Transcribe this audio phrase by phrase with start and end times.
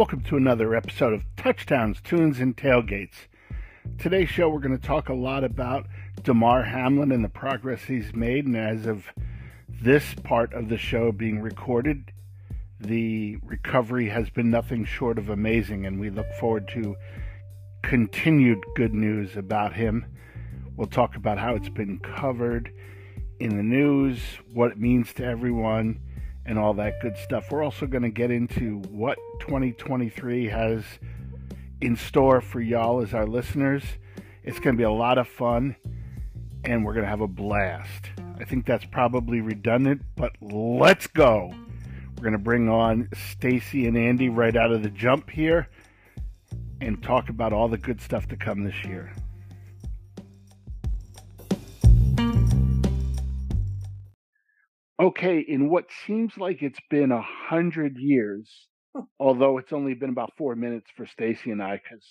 [0.00, 3.26] Welcome to another episode of Touchdowns, Tunes, and Tailgates.
[3.98, 5.88] Today's show, we're going to talk a lot about
[6.22, 8.46] Damar Hamlin and the progress he's made.
[8.46, 9.04] And as of
[9.68, 12.12] this part of the show being recorded,
[12.80, 15.84] the recovery has been nothing short of amazing.
[15.84, 16.96] And we look forward to
[17.82, 20.06] continued good news about him.
[20.78, 22.72] We'll talk about how it's been covered
[23.38, 24.18] in the news,
[24.54, 26.00] what it means to everyone
[26.46, 27.50] and all that good stuff.
[27.50, 30.84] We're also going to get into what 2023 has
[31.80, 33.84] in store for y'all as our listeners.
[34.42, 35.76] It's going to be a lot of fun
[36.64, 38.10] and we're going to have a blast.
[38.38, 41.52] I think that's probably redundant, but let's go.
[42.16, 45.68] We're going to bring on Stacy and Andy right out of the jump here
[46.80, 49.12] and talk about all the good stuff to come this year.
[55.00, 58.68] Okay, in what seems like it's been a hundred years,
[59.18, 62.04] although it's only been about four minutes for Stacy and I, because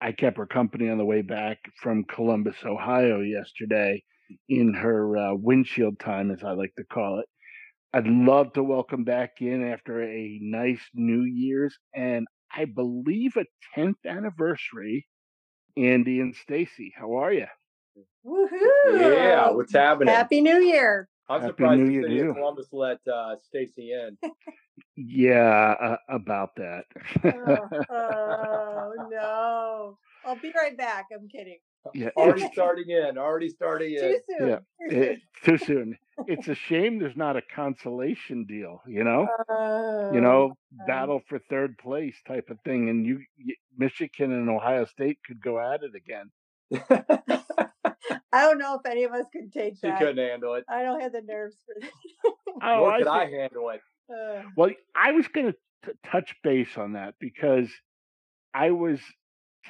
[0.00, 4.02] I kept her company on the way back from Columbus, Ohio, yesterday
[4.48, 7.26] in her uh, windshield time, as I like to call it.
[7.92, 13.44] I'd love to welcome back in after a nice New Year's and I believe a
[13.78, 15.06] 10th anniversary.
[15.76, 17.46] Andy and Stacy, how are you?
[18.24, 18.98] Woohoo!
[18.98, 20.14] Yeah, what's happening?
[20.14, 21.10] Happy New Year!
[21.28, 22.34] I'm Happy surprised New the Year city of.
[22.36, 24.16] Columbus let uh, Stacy in.
[24.96, 26.84] Yeah, uh, about that.
[27.24, 29.98] Oh, oh, no!
[30.24, 31.06] I'll be right back.
[31.14, 31.58] I'm kidding.
[31.94, 33.18] yeah, Already starting in.
[33.18, 34.00] Already starting in.
[34.00, 34.48] Too soon.
[34.48, 35.02] yeah, Too soon.
[35.02, 35.98] it, too soon.
[36.26, 39.28] It's a shame there's not a consolation deal, you know?
[39.50, 40.44] Oh, You know,
[40.80, 42.88] um, battle for third place type of thing.
[42.88, 46.30] And you, you, Michigan and Ohio State could go at it again.
[48.36, 49.98] I don't know if any of us could take she that.
[49.98, 50.64] She couldn't handle it.
[50.68, 51.90] I don't have the nerves for that.
[52.62, 53.80] Oh, Nor I could I handle it.
[54.10, 57.68] Uh, Well, I was going to touch base on that because
[58.54, 59.00] I was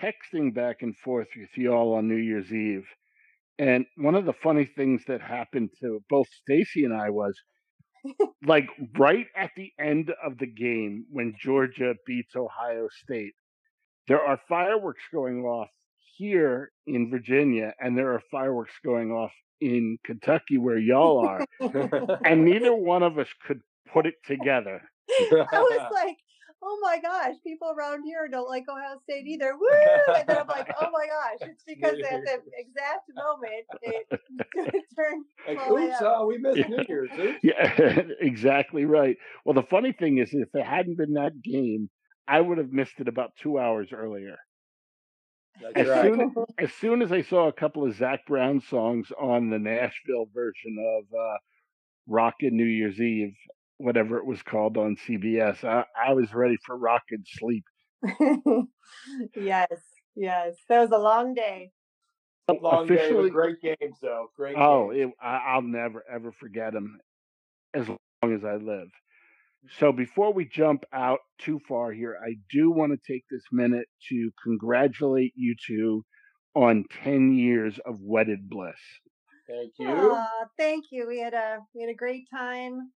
[0.00, 2.86] texting back and forth with y'all on New Year's Eve.
[3.58, 7.34] And one of the funny things that happened to both Stacy and I was
[8.46, 8.68] like
[8.98, 13.34] right at the end of the game when Georgia beats Ohio State,
[14.08, 15.70] there are fireworks going off
[16.16, 21.44] here in Virginia and there are fireworks going off in Kentucky where y'all are.
[22.24, 23.60] and neither one of us could
[23.92, 24.82] put it together.
[25.10, 26.16] I was like,
[26.62, 29.52] oh my gosh, people around here don't like Ohio State either.
[29.58, 30.14] Woo!
[30.16, 34.20] And then I'm like, oh my gosh, it's because at the exact moment it,
[34.54, 36.06] it turned like, Oh, oops, yeah.
[36.16, 36.66] oh, we missed Yeah.
[36.68, 37.10] New Year's.
[37.18, 37.38] Oops.
[37.42, 39.16] Yeah, exactly right.
[39.44, 41.88] Well, the funny thing is, if it hadn't been that game,
[42.28, 44.36] I would have missed it about two hours earlier.
[45.62, 46.04] That's As right.
[46.12, 50.26] soon as soon as I saw a couple of Zac Brown songs on the Nashville
[50.34, 51.36] version of uh,
[52.06, 53.34] Rockin' New Year's Eve,
[53.78, 57.64] whatever it was called on CBS, I, I was ready for rockin' sleep.
[59.36, 59.68] yes,
[60.14, 60.54] yes.
[60.68, 61.70] That was a long day.
[62.60, 64.28] Long day Officially- with great games, though.
[64.36, 65.12] Great Oh, games.
[65.20, 66.98] it, I, I'll never ever forget them
[67.74, 67.98] as long
[68.34, 68.88] as I live.
[69.78, 73.88] So before we jump out too far here, I do want to take this minute
[74.08, 76.04] to congratulate you two
[76.54, 78.78] on 10 years of wedded bliss.
[79.48, 79.88] Thank you.
[79.88, 81.06] Aw, thank you.
[81.06, 82.90] We had a we had a great time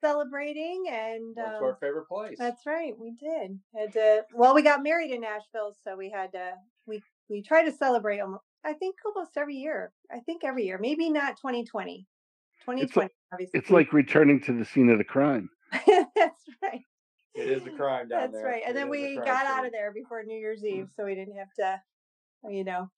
[0.00, 2.36] celebrating, and Went to um, our favorite place.
[2.38, 3.58] that's right, we did.
[3.76, 6.52] Had to, well, we got married in Nashville, so we had to
[6.86, 8.20] we we try to celebrate.
[8.20, 9.92] almo- I think almost every year.
[10.12, 10.78] I think every year.
[10.78, 12.06] Maybe not 2020.
[12.60, 13.58] 2020, obviously.
[13.58, 15.50] It's like returning to the scene of the crime.
[16.16, 16.80] that's right.
[17.34, 18.44] It is a crime down That's there.
[18.46, 18.62] right.
[18.64, 21.14] And It then we crime got out of there before New Year's Eve, so we
[21.16, 21.80] didn't have to,
[22.48, 22.88] you know,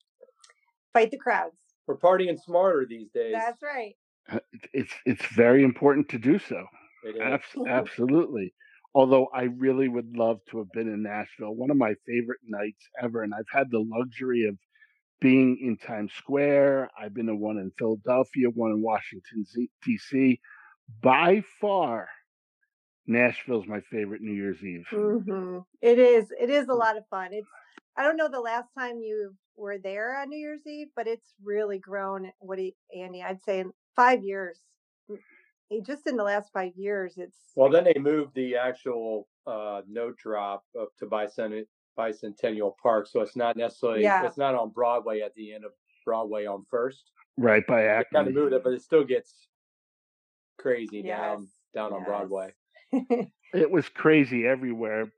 [0.93, 1.55] fight the crowds.
[1.87, 3.33] We're partying smarter these days.
[3.33, 3.95] That's right.
[4.29, 4.39] Uh,
[4.73, 6.65] It's it's very important to do so.
[7.03, 7.21] It is.
[7.21, 8.53] Abs- absolutely.
[8.93, 12.83] Although I really would love to have been in Nashville, one of my favorite nights
[13.01, 14.57] ever, and I've had the luxury of
[15.19, 16.89] being in Times Square.
[16.99, 19.45] I've been to one in Philadelphia, one in Washington
[19.83, 20.39] D.C.
[21.01, 22.07] By far,
[23.07, 24.85] Nashville's my favorite New Year's Eve.
[24.89, 26.27] hmm It is.
[26.39, 27.29] It is a lot of fun.
[27.31, 27.47] It's.
[27.97, 31.33] I don't know the last time you were there on New Year's Eve, but it's
[31.43, 32.31] really grown.
[32.39, 33.23] What do you, Andy?
[33.23, 34.59] I'd say in five years.
[35.09, 35.17] Mm,
[35.71, 37.37] eh, Just in the last five years, it's.
[37.55, 41.65] Well, then they moved the actual uh, note drop up to Bicent-
[41.97, 44.25] Bicentennial Park, so it's not necessarily Yeah.
[44.27, 45.71] it's not on Broadway at the end of
[46.05, 47.11] Broadway on First.
[47.37, 48.27] Right by They kind Acme.
[48.29, 49.47] of moved it, but it still gets
[50.59, 52.03] crazy Yes, down down on.
[52.03, 52.53] Broadway.
[53.53, 55.11] It was crazy everywhere,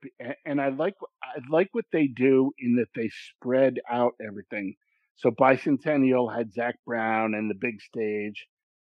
[0.45, 4.75] and I like I like what they do in that they spread out everything.
[5.17, 8.47] So Bicentennial had Zac Brown and the big stage,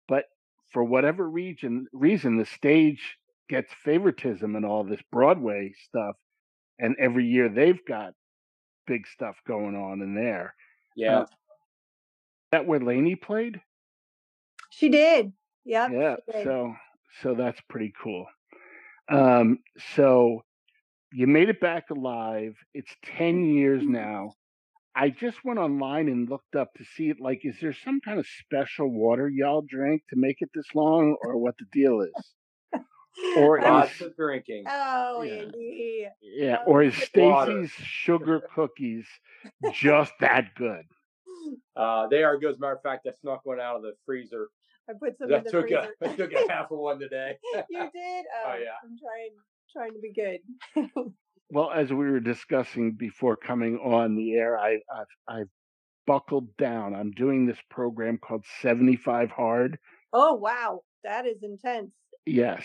[0.09, 0.27] but
[0.73, 3.19] for whatever reason reason the stage
[3.49, 6.17] gets favoritism and all this Broadway stuff.
[6.79, 8.15] and every year they've got
[8.87, 10.55] big stuff going on in there.
[10.97, 11.21] Yeah.
[11.21, 11.27] Uh,
[12.53, 13.61] that where Lainey played?
[14.71, 15.33] She did.
[15.65, 15.91] Yep.
[15.93, 16.17] yeah.
[16.33, 16.45] did.
[16.45, 16.75] So
[17.23, 18.27] so that's pretty cool.
[19.11, 19.59] Um,
[19.95, 20.41] so
[21.13, 22.55] you made it back alive.
[22.73, 24.33] It's ten years now.
[24.97, 27.21] I just went online and looked up to see it.
[27.21, 31.17] Like, is there some kind of special water y'all drank to make it this long,
[31.23, 32.13] or what the deal is?
[33.37, 34.65] Or I was- Lots of drinking.
[34.69, 35.33] oh, Yeah.
[35.35, 36.07] Andy.
[36.21, 36.95] Yeah, Oh, or is.
[36.97, 39.07] Stacy's sugar cookies
[39.73, 40.85] just that good?
[41.77, 42.53] Uh, they are good.
[42.53, 44.49] As a matter of fact, I snuck one out of the freezer.
[44.89, 45.95] I put some I in the took freezer.
[46.03, 47.37] I took a half of one today.
[47.71, 48.25] you did?
[48.45, 48.77] Oh, Oh, yeah.
[48.83, 49.31] I'm trying
[49.73, 51.11] trying to be good.
[51.51, 55.49] Well, as we were discussing before coming on the air, I, I've, I've
[56.07, 56.95] buckled down.
[56.95, 59.79] I'm doing this program called 75 Hard.
[60.13, 61.91] oh wow, that is intense.
[62.27, 62.63] Yes.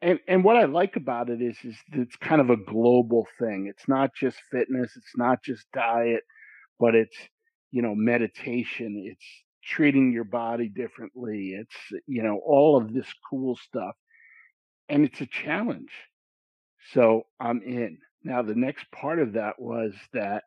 [0.00, 3.66] And and what I like about it is is it's kind of a global thing.
[3.68, 6.22] It's not just fitness, it's not just diet,
[6.78, 7.16] but it's
[7.72, 9.24] you know meditation, it's
[9.64, 11.56] treating your body differently.
[11.58, 13.94] It's you know all of this cool stuff.
[14.88, 15.90] And it's a challenge.
[16.92, 17.98] So I'm in.
[18.24, 20.44] Now the next part of that was that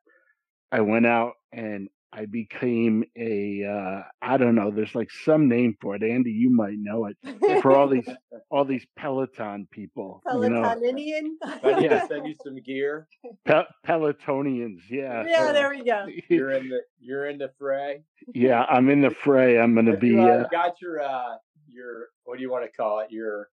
[0.71, 5.75] I went out and I became a uh I don't know, there's like some name
[5.81, 6.03] for it.
[6.03, 7.17] Andy, you might know it
[7.61, 8.07] for all these
[8.49, 11.31] all these Peloton people, you know, Pelotonian.
[11.63, 13.07] I need to send you some gear.
[13.45, 14.81] Pe- Pelotonians.
[14.89, 16.07] Yeah, yeah, there we go.
[16.29, 18.01] You're in the you're in the fray.
[18.33, 18.63] yeah.
[18.63, 19.59] I'm in the fray.
[19.59, 20.09] I'm gonna Have be.
[20.09, 21.35] you, uh, Uh, got your uh
[21.67, 23.11] your what do you want to call it?
[23.11, 23.49] Your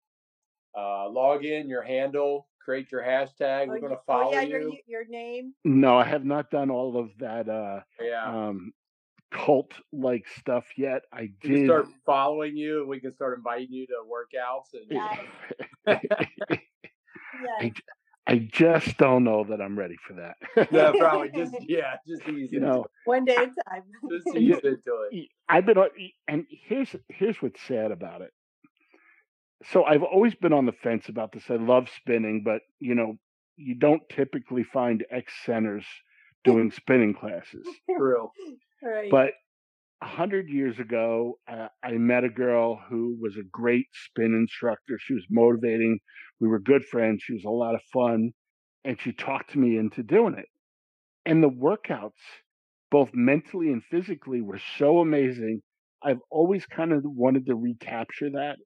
[0.74, 3.68] uh login, your handle, create your hashtag.
[3.68, 4.48] We're Oh, gonna y- follow oh, yeah, you.
[4.50, 5.54] your your name.
[5.64, 8.24] no, I have not done all of that uh, yeah.
[8.48, 8.72] um,
[9.30, 11.02] cult like stuff yet.
[11.12, 11.66] I we can did.
[11.66, 14.86] start following you and we can start inviting you to workouts and
[15.86, 16.60] Yes.
[17.62, 17.70] Yeah.
[18.28, 20.36] I just don't know that I'm ready for that.
[20.72, 23.82] no, probably just yeah, just ease you know, One day at a time.
[24.02, 24.22] it.
[24.24, 25.12] just ease into it.
[25.12, 25.90] y- I've been on,
[26.26, 28.32] and here's here's what's sad about it.
[29.72, 31.44] So I've always been on the fence about this.
[31.50, 33.16] I love spinning, but you know,
[33.56, 35.84] you don't typically find ex centers
[36.44, 37.66] doing spinning classes.
[37.96, 38.30] True.
[38.82, 39.10] Right.
[39.10, 39.30] But
[40.02, 44.98] a hundred years ago, uh, I met a girl who was a great spin instructor.
[45.00, 45.98] She was motivating.
[46.38, 47.22] We were good friends.
[47.22, 48.32] She was a lot of fun,
[48.84, 50.46] and she talked to me into doing it.
[51.24, 52.12] And the workouts,
[52.90, 55.62] both mentally and physically, were so amazing.
[56.02, 58.58] I've always kind of wanted to recapture that.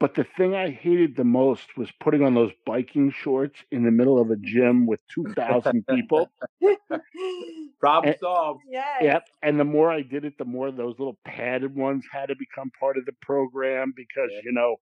[0.00, 3.90] But the thing I hated the most was putting on those biking shorts in the
[3.90, 6.32] middle of a gym with 2,000 people.
[7.80, 8.62] Problem Eh, solved.
[8.64, 9.12] yes.
[9.12, 9.24] Yep.
[9.42, 12.70] And the more I did it, the more those little padded ones had to become
[12.80, 14.40] part of the program because, Yeah.
[14.42, 14.76] you know,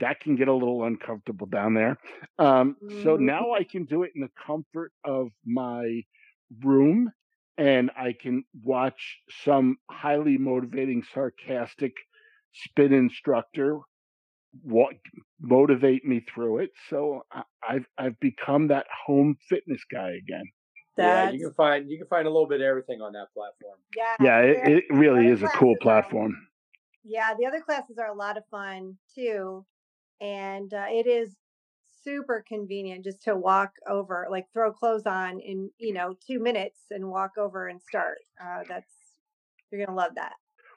[0.00, 1.98] that can get a little uncomfortable down there.
[2.38, 3.18] Um, so Mhm.
[3.18, 6.02] now I can do it in the comfort of my
[6.64, 7.12] room
[7.58, 11.94] and I can watch some highly motivating, sarcastic
[12.52, 13.80] spin instructor
[14.62, 14.90] wa-
[15.40, 16.70] motivate me through it.
[16.90, 20.44] So I, I've I've become that home fitness guy again.
[20.96, 23.78] Yeah, you can find you can find a little bit of everything on that platform.
[23.96, 24.16] yeah.
[24.20, 26.36] Yeah, it, it really is a cool classes are- platform.
[27.04, 29.64] Yeah, the other classes are a lot of fun too,
[30.20, 31.36] and uh, it is
[32.04, 36.80] super convenient just to walk over, like throw clothes on in you know two minutes
[36.90, 38.18] and walk over and start.
[38.42, 38.92] Uh, that's
[39.70, 40.32] you're gonna love that.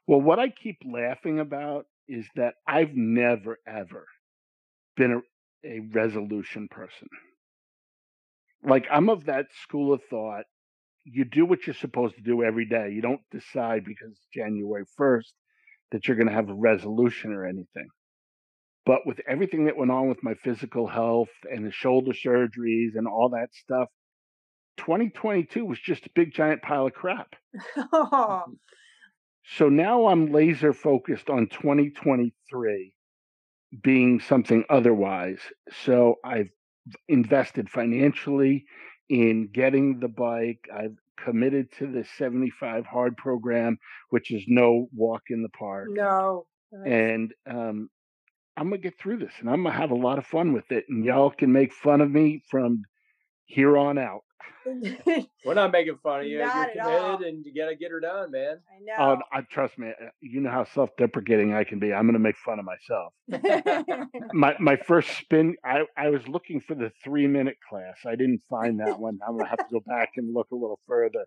[0.08, 4.06] Well, what I keep laughing about is that I've never ever
[4.98, 5.22] been
[5.64, 7.08] a, a resolution person.
[8.64, 10.44] Like I'm of that school of thought.
[11.04, 12.92] You do what you're supposed to do every day.
[12.94, 15.32] You don't decide because January 1st
[15.92, 17.88] that you're going to have a resolution or anything.
[18.86, 23.08] But with everything that went on with my physical health and the shoulder surgeries and
[23.08, 23.88] all that stuff,
[24.78, 27.36] 2022 was just a big giant pile of crap.
[27.94, 28.44] oh,
[29.44, 32.94] So now I'm laser focused on 2023
[33.82, 35.40] being something otherwise.
[35.86, 36.50] So I've
[37.08, 38.66] invested financially
[39.10, 40.66] in getting the bike.
[40.74, 43.78] I've committed to the 75 hard program,
[44.10, 45.88] which is no walk in the park.
[46.72, 46.86] no.
[46.86, 47.90] And um,
[48.56, 50.54] I'm going to get through this and I'm going to have a lot of fun
[50.54, 50.86] with it.
[50.90, 52.84] And y'all can make fun of me from
[53.46, 54.22] here on out.
[55.46, 56.40] We're not making fun of you.
[56.40, 57.16] Not You're at all.
[57.18, 58.60] committed and you gotta get her done, man.
[58.70, 59.22] I Oh, know.
[59.32, 61.94] I, trust me, uh, you know how self deprecating I can be.
[61.94, 63.14] I'm going to make fun of myself.
[64.34, 68.42] my my first spin I, I was looking for the three minute class i didn't
[68.50, 71.26] find that one i'm gonna have to go back and look a little further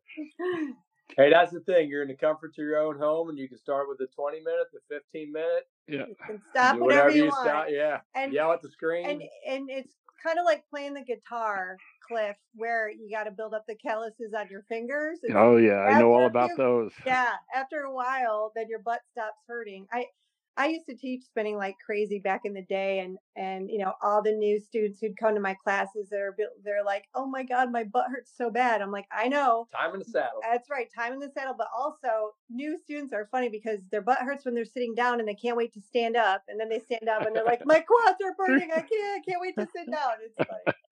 [1.18, 1.90] Hey, that's the thing.
[1.90, 4.38] You're in the comfort of your own home and you can start with the 20
[4.38, 5.64] minute, the 15 minute.
[5.86, 7.46] yeah you can stop do whenever whatever you you want.
[7.46, 7.68] start.
[7.70, 8.00] Yeah.
[8.14, 9.06] And Yell at the screen.
[9.06, 9.92] and and it's
[10.24, 11.76] kind of like playing the guitar
[12.06, 15.18] cliff where you got to build up the calluses on your fingers.
[15.34, 16.92] Oh yeah, I know all about you- those.
[17.06, 19.86] yeah, after a while, then your butt stops hurting.
[19.92, 20.06] I
[20.56, 23.92] I used to teach spinning like crazy back in the day, and and you know
[24.02, 27.72] all the new students who'd come to my classes, they're they're like, oh my god,
[27.72, 28.80] my butt hurts so bad.
[28.80, 29.68] I'm like, I know.
[29.74, 30.40] Time in the saddle.
[30.42, 31.54] That's right, time in the saddle.
[31.56, 35.28] But also, new students are funny because their butt hurts when they're sitting down and
[35.28, 36.42] they can't wait to stand up.
[36.48, 38.70] And then they stand up and they're like, my quads are burning.
[38.72, 40.12] I can't, I can't wait to sit down.
[40.24, 40.38] It's.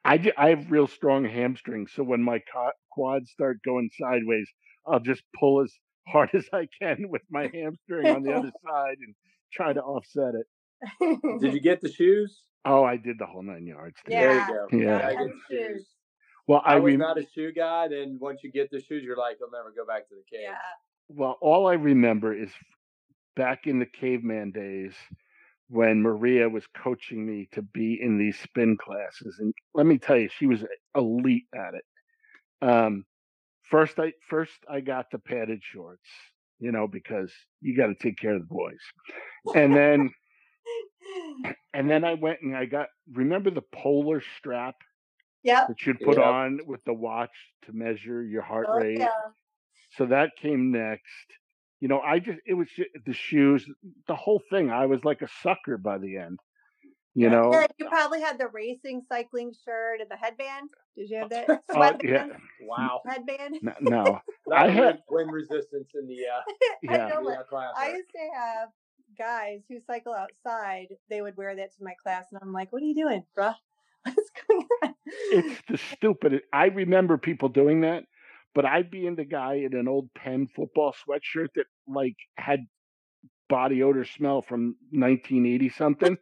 [0.05, 4.49] I, ju- I have real strong hamstrings, so when my co- quads start going sideways,
[4.87, 5.73] I'll just pull as
[6.07, 9.15] hard as I can with my hamstring on the other side and
[9.53, 11.41] try to offset it.
[11.41, 12.41] Did you get the shoes?
[12.65, 13.97] Oh, I did the whole nine yards.
[14.05, 14.21] today.
[14.21, 14.79] There Yeah, you go.
[14.79, 15.07] Yeah.
[15.07, 15.69] I get the shoes.
[15.69, 15.87] shoes.
[16.49, 17.89] Well, I I was rem- not a shoe guy.
[17.89, 20.47] Then once you get the shoes, you're like, you'll never go back to the cave.
[20.49, 20.57] Yeah.
[21.09, 22.51] well, all I remember is
[23.35, 24.95] back in the caveman days
[25.69, 30.17] when Maria was coaching me to be in these spin classes, and let me tell
[30.17, 31.85] you, she was elite at it.
[32.63, 33.05] Um,
[33.71, 36.09] first, I first I got the padded shorts,
[36.59, 38.81] you know, because you got to take care of the boys,
[39.55, 40.11] and then
[41.75, 44.77] and then I went and I got remember the polar strap
[45.43, 45.69] Yep.
[45.69, 46.25] that you'd put Yep.
[46.25, 47.31] on with the watch
[47.65, 48.99] to measure your heart Oh, rate.
[48.99, 49.09] yeah.
[49.93, 51.27] So that came next.
[51.81, 53.69] You know, I just it was ju- the shoes,
[54.09, 54.71] the whole thing.
[54.71, 56.41] I was like a sucker by the end.
[57.19, 60.69] You know, Yeah, you probably had the racing cycling shirt and the headband.
[60.97, 62.27] Did you have that oh yeah,
[62.61, 63.01] Wow.
[63.09, 63.57] Headband.
[63.63, 67.07] no, no, Not I a had- wind, wind resistance in the uh, yeah.
[67.07, 67.73] I know, the, class.
[67.75, 68.69] I used to have
[69.19, 70.89] guys who cycle outside.
[71.09, 73.55] They would wear that to my class, and I'm like, "What are you doing, bruh?
[74.05, 74.95] What's going on?"
[75.33, 76.43] It's the stupid.
[76.53, 78.05] I remember people doing that,
[78.55, 82.67] but I'd be in the guy in an old Penn football sweatshirt that like had
[83.49, 86.19] body odor smell from 1980 something.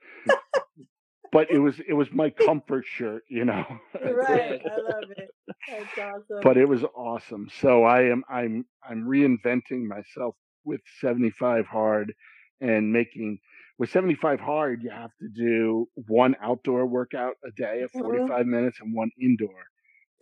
[1.35, 3.67] But it was it was my comfort shirt, you know.
[4.03, 4.63] right.
[4.65, 5.31] I love it.
[5.69, 6.41] That's awesome.
[6.43, 7.51] but it was awesome.
[7.61, 12.15] So I am I'm I'm reinventing myself with 75 hard
[12.63, 13.39] and making
[13.79, 18.01] with 75 hard you have to do one outdoor workout a day of Mhm.
[18.29, 19.65] 45 minutes and one indoor.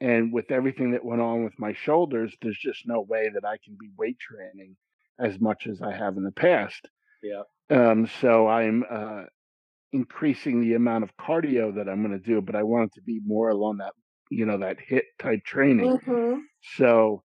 [0.00, 3.58] And with everything that went on with my shoulders, there's just no way that I
[3.64, 4.76] can be weight training
[5.20, 6.88] as much as I have in the past.
[7.22, 7.42] Yeah.
[7.70, 9.24] Um, so I'm uh,
[9.92, 13.02] increasing the amount of cardio that I'm going to do, but I want it to
[13.02, 13.92] be more along that,
[14.30, 15.98] you know, that HIIT type training.
[15.98, 16.42] Mhm.
[16.76, 17.22] So,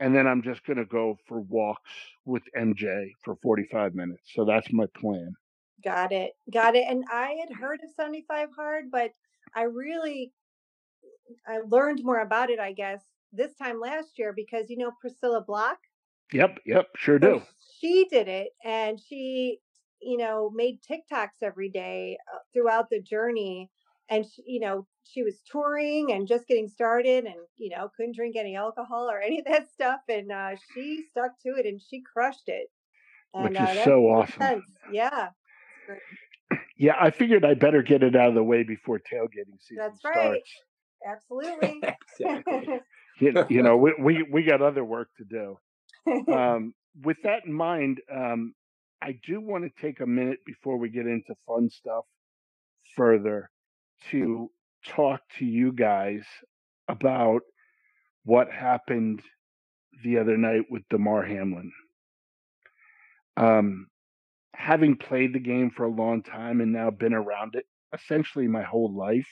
[0.00, 1.92] and then I'm just going to go for walks
[2.24, 4.32] with MJ for 45 minutes.
[4.34, 5.32] So that's my plan.
[5.82, 6.32] Got it.
[6.52, 6.84] Got it.
[6.88, 9.12] And I had heard of 75 hard, but
[9.54, 10.32] I really
[11.46, 13.02] I learned more about it, I guess,
[13.32, 15.78] this time last year because you know Priscilla Block?
[16.32, 17.42] Yep, yep, sure do.
[17.80, 19.58] she did it and she,
[20.02, 23.70] you know, made TikToks every day uh, throughout the journey.
[24.08, 28.16] And, she, you know, she was touring and just getting started and, you know, couldn't
[28.16, 30.00] drink any alcohol or any of that stuff.
[30.08, 32.68] And uh, she stuck to it and she crushed it.
[33.34, 34.42] And, Which uh, is that so awesome.
[34.42, 34.64] sense.
[34.92, 35.28] Yeah.
[36.76, 40.04] Yeah, I figured I better get it out of the way before tailgating season That's
[40.04, 40.16] right.
[40.16, 40.50] starts.
[41.06, 41.82] Absolutely.
[42.20, 42.80] exactly.
[43.20, 46.32] You, you know, we, we we got other work to do.
[46.32, 48.54] Um, with that in mind, um,
[49.02, 52.04] I do want to take a minute before we get into fun stuff
[52.94, 53.50] further
[54.10, 54.48] to
[54.86, 56.22] talk to you guys
[56.88, 57.40] about
[58.24, 59.20] what happened
[60.04, 61.72] the other night with Damar Hamlin.
[63.36, 63.88] Um,
[64.54, 68.62] having played the game for a long time and now been around it essentially my
[68.62, 69.28] whole life,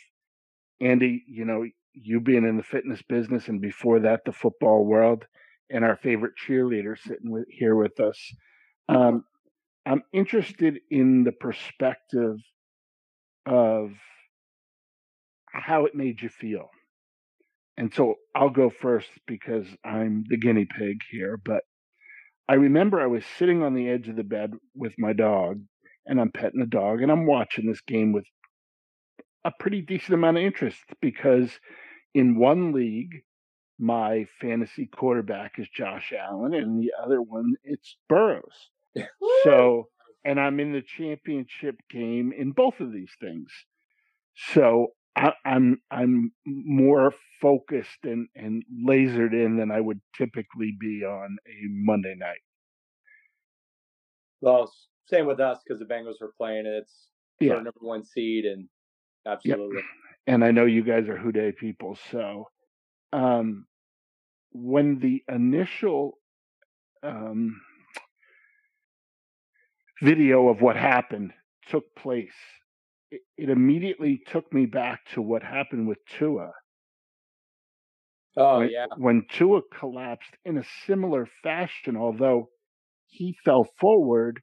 [0.80, 5.26] Andy, you know, you being in the fitness business and before that the football world,
[5.70, 8.18] and our favorite cheerleader sitting with, here with us.
[8.88, 9.24] Um,
[9.86, 12.36] I'm interested in the perspective
[13.46, 13.92] of
[15.52, 16.68] how it made you feel.
[17.76, 21.40] And so I'll go first because I'm the guinea pig here.
[21.42, 21.62] But
[22.48, 25.62] I remember I was sitting on the edge of the bed with my dog,
[26.06, 28.26] and I'm petting the dog, and I'm watching this game with
[29.44, 31.58] a pretty decent amount of interest because
[32.14, 33.22] in one league,
[33.78, 38.68] my fantasy quarterback is Josh Allen, and in the other one, it's Burrows.
[39.44, 39.88] So,
[40.24, 43.48] and I'm in the championship game in both of these things.
[44.52, 51.04] So I, I'm I'm more focused and and lasered in than I would typically be
[51.04, 52.40] on a Monday night.
[54.40, 54.72] Well,
[55.06, 56.66] same with us because the Bengals were playing.
[56.66, 57.08] It's
[57.40, 57.54] Yeah.
[57.54, 58.68] our number one seed, and
[59.26, 59.82] absolutely.
[60.26, 61.98] and I know you guys are Who Dey people.
[62.10, 62.48] So,
[63.12, 63.66] um,
[64.52, 66.18] when the initial
[67.02, 67.60] um,
[70.02, 71.32] video of what happened
[71.70, 72.28] took place,
[73.10, 76.52] it, it immediately took me back to what happened with Tua.
[78.36, 78.86] Oh when, yeah.
[78.96, 82.48] when Tua collapsed in a similar fashion, although
[83.06, 84.40] he fell forward,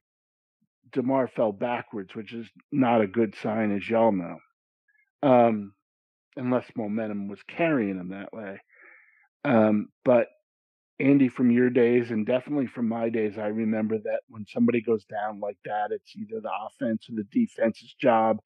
[0.92, 4.36] Damar fell backwards, which is not a good sign, as y'all know.
[5.22, 5.72] Um,
[6.36, 8.60] unless momentum was carrying him that way.
[9.44, 10.26] Um, but
[11.00, 15.04] Andy, from your days and definitely from my days, I remember that when somebody goes
[15.04, 18.38] down like that, it's either the offense or the defense's job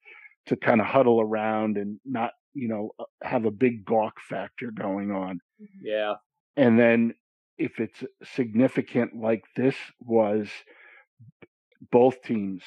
[0.45, 4.69] to kind of huddle around and not, you know, uh, have a big gawk factor
[4.71, 5.39] going on.
[5.81, 6.15] Yeah.
[6.55, 7.15] And then
[7.57, 8.03] if it's
[8.35, 10.47] significant like this was,
[11.91, 12.63] both teams,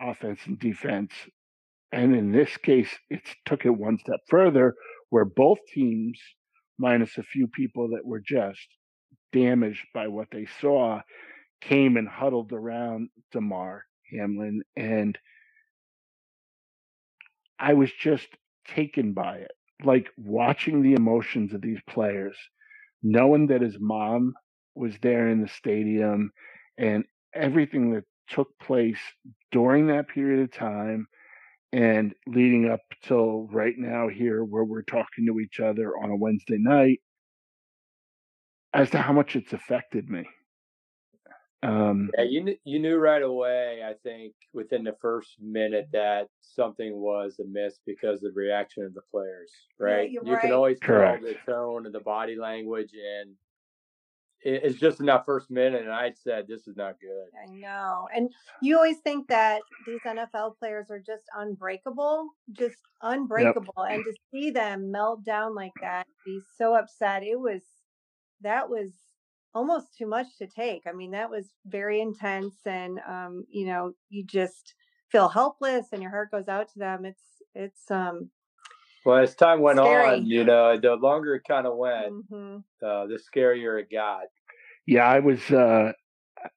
[0.00, 1.12] offense and defense,
[1.92, 4.74] and in this case, it took it one step further
[5.10, 6.18] where both teams,
[6.78, 8.68] minus a few people that were just
[9.32, 11.00] damaged by what they saw,
[11.60, 14.62] came and huddled around Damar Hamlin.
[14.76, 15.18] And
[17.58, 18.28] I was just
[18.68, 19.52] taken by it.
[19.84, 22.36] Like watching the emotions of these players,
[23.02, 24.34] knowing that his mom
[24.74, 26.32] was there in the stadium
[26.78, 27.04] and
[27.34, 28.98] everything that took place
[29.52, 31.06] during that period of time
[31.72, 36.16] and leading up till right now here where we're talking to each other on a
[36.16, 37.00] Wednesday night
[38.78, 40.24] as to how much it's affected me.
[41.62, 43.82] Um, yeah, you knew, you knew right away.
[43.84, 48.94] I think within the first minute that something was amiss because of the reaction of
[48.94, 49.50] the players.
[49.78, 50.40] Right, yeah, you right.
[50.40, 51.24] can always Correct.
[51.24, 53.34] tell the tone and the body language, and
[54.44, 55.82] it, it's just in that first minute.
[55.82, 58.06] And I said, "This is not good." I know.
[58.14, 58.30] And
[58.62, 63.74] you always think that these NFL players are just unbreakable, just unbreakable.
[63.78, 63.90] Yep.
[63.90, 67.62] And to see them melt down like that, be so upset, it was,
[68.42, 68.90] that was
[69.54, 70.82] almost too much to take.
[70.86, 72.54] I mean, that was very intense.
[72.64, 74.74] And, um, you know, you just
[75.10, 77.04] feel helpless and your heart goes out to them.
[77.04, 77.22] It's,
[77.54, 78.30] it's, um,
[79.04, 80.18] well, as time went scary.
[80.18, 82.56] on, you know, the longer it kind of went, mm-hmm.
[82.84, 84.24] uh, the scarier it got.
[84.86, 85.92] Yeah, I was uh,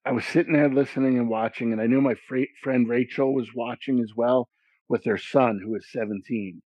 [0.05, 3.47] I was sitting there listening and watching, and I knew my fr- friend Rachel was
[3.53, 4.49] watching as well
[4.89, 6.62] with her son, who is 17.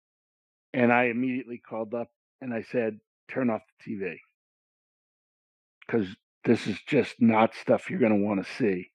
[0.75, 2.09] And I immediately called up
[2.41, 4.17] and I said, "Turn off the TV
[5.91, 6.07] because
[6.45, 8.91] this is just not stuff you're going to want to see."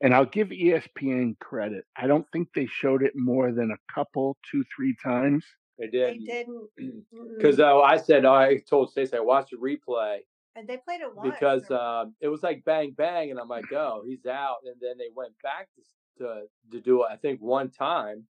[0.00, 1.84] And I'll give ESPN credit.
[1.96, 5.44] I don't think they showed it more than a couple, two, three times.
[5.78, 6.24] They didn't.
[6.24, 6.46] They did
[6.78, 7.04] didn't.
[7.38, 10.18] because uh, I said I told Stacy I watched the replay
[10.56, 11.34] And they played it once.
[11.34, 14.76] because or- um, it was like bang bang, and I'm like, oh, he's out, and
[14.80, 15.82] then they went back to
[16.24, 17.08] to, to do it.
[17.12, 18.24] I think one time,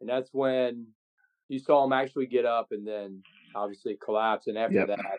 [0.00, 0.86] and that's when
[1.48, 3.22] you saw him actually get up, and then
[3.54, 4.86] obviously collapse, and after Yep.
[4.88, 5.18] that,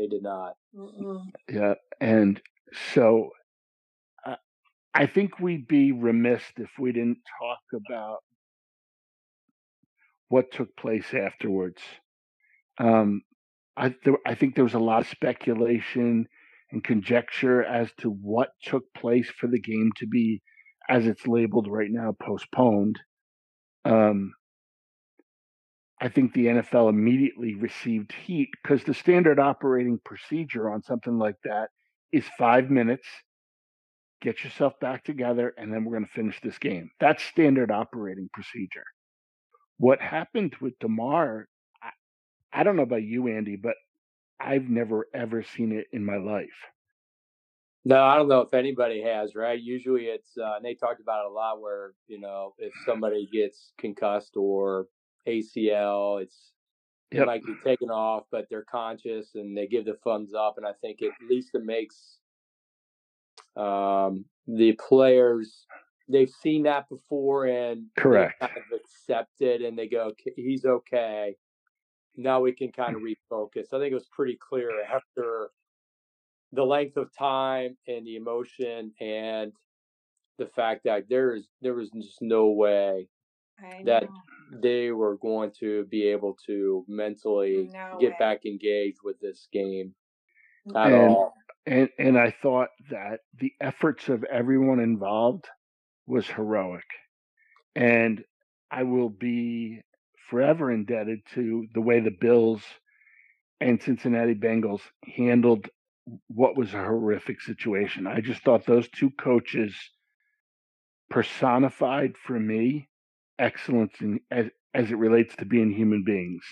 [0.00, 0.54] they did not.
[0.74, 1.26] Mm-mm.
[1.48, 2.40] Yeah, and
[2.94, 3.30] so
[4.26, 4.36] uh,
[4.94, 8.18] I think we'd be remiss if we didn't talk about
[10.28, 11.82] what took place afterwards.
[12.78, 13.22] Um,
[13.76, 16.26] I there, I think there was a lot of speculation
[16.72, 20.40] and conjecture as to what took place for the game to be,
[20.88, 22.98] as it's labeled right now, postponed.
[23.84, 24.32] Um,
[26.00, 31.36] I think the NFL immediately received heat because the standard operating procedure on something like
[31.44, 31.68] that
[32.10, 33.06] is five minutes.
[34.22, 36.90] Get yourself back together, and then we're going to finish this game.
[37.00, 38.84] That's standard operating procedure.
[39.78, 41.48] What happened with Damar,
[41.82, 41.90] I,
[42.52, 43.74] I don't know about you, Andy, but
[44.38, 46.48] I've never ever seen it in my life.
[47.84, 49.58] No, I don't know if anybody has, right?
[49.58, 53.26] Usually it's, uh, and they talked about it a lot where, you know, if somebody
[53.32, 54.86] gets concussed or
[55.30, 56.52] ACL, it's,
[57.12, 57.22] Yep.
[57.22, 60.58] it might be taken off, but they're conscious and they give the thumbs up.
[60.58, 62.18] And I think at least it makes
[63.56, 65.66] um, the players,
[66.08, 68.38] they've seen that before and Correct.
[68.38, 71.34] kind of accept it and they go, "Okay, he's okay.
[72.16, 73.72] Now we can kind of refocus.
[73.72, 75.50] I think it was pretty clear after
[76.52, 79.52] the length of time and the emotion and
[80.38, 83.08] the fact that there is there was just no way
[83.84, 84.04] that
[84.62, 88.16] they were going to be able to mentally No get way.
[88.18, 89.94] back engaged with this game
[90.74, 91.34] at And- all.
[91.66, 95.44] And and I thought that the efforts of everyone involved
[96.06, 96.86] was heroic.
[97.76, 98.24] And
[98.70, 99.82] I will be
[100.30, 102.62] forever indebted to the way the Bills
[103.60, 105.68] and Cincinnati Bengals handled
[106.28, 108.06] what was a horrific situation.
[108.06, 109.76] I just thought those two coaches
[111.10, 112.88] personified for me
[113.40, 116.42] excellence in, as as it relates to being human beings.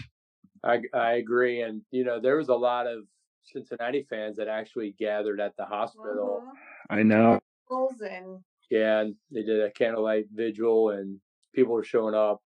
[0.65, 3.05] I I agree, and you know there was a lot of
[3.45, 6.43] Cincinnati fans that actually gathered at the hospital.
[6.45, 6.53] Mhm.
[6.91, 7.41] I know.
[7.71, 11.21] And Yeah, and they did a candlelight vigil, and
[11.55, 12.43] people were showing up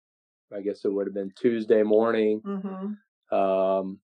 [0.55, 2.42] I guess it would have been Tuesday morning.
[2.42, 3.37] Mm-hmm.
[3.37, 4.00] Um,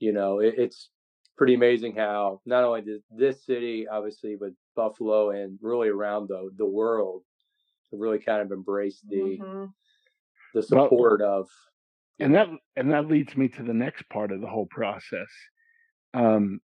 [0.00, 0.90] you know, it, it's
[1.36, 6.50] pretty amazing how not only did this city, obviously, but Buffalo and really around the
[6.56, 7.33] the world, have
[7.98, 9.64] really kind of embraced the Mm-hmm.
[10.54, 11.48] the support of.
[12.20, 15.28] and that and that leads me to the next part of the whole process.
[16.12, 16.60] Um,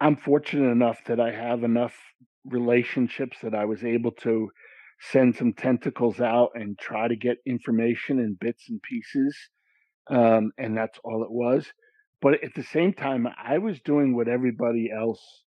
[0.00, 1.94] I'm fortunate enough that I have enough
[2.44, 4.50] relationships that I was able to
[5.00, 9.36] send some tentacles out and try to get information in bits and pieces.
[10.08, 11.66] Um, and that's all it was.
[12.20, 15.43] But at the same time, I was doing what everybody else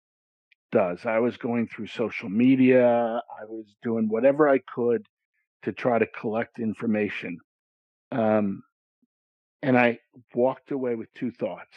[0.70, 1.04] does.
[1.06, 2.86] I was going through social media,
[3.40, 5.06] I was doing whatever I could
[5.62, 7.38] to try to collect information.
[8.12, 8.62] Um,
[9.62, 9.98] and I
[10.34, 11.74] walked away with two thoughts.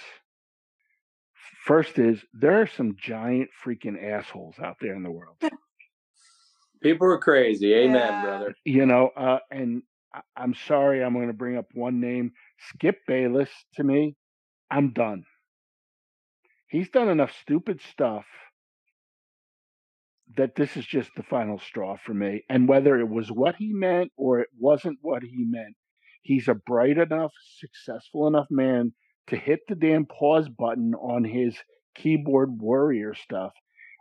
[1.65, 5.37] First is there are some giant freaking assholes out there in the world.
[6.83, 7.73] People are crazy.
[7.73, 8.21] Amen, Yeah.
[8.23, 8.55] brother.
[8.65, 12.33] you know, uh, and I- I'm sorry, I'm going to bring up one name,
[12.69, 13.49] Skip Bayless.
[13.75, 14.15] To me,
[14.71, 15.23] I'm done.
[16.67, 18.25] He's done enough stupid stuff
[20.37, 22.43] that this is just the final straw for me.
[22.49, 25.75] And whether it was what he meant or it wasn't what he meant,
[26.21, 28.93] he's a bright enough, successful enough man
[29.27, 31.55] to hit the damn pause button on his
[31.95, 33.51] keyboard warrior stuff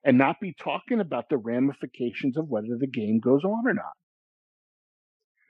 [0.04, 3.92] and not be talking about the ramifications of whether the game goes on or not.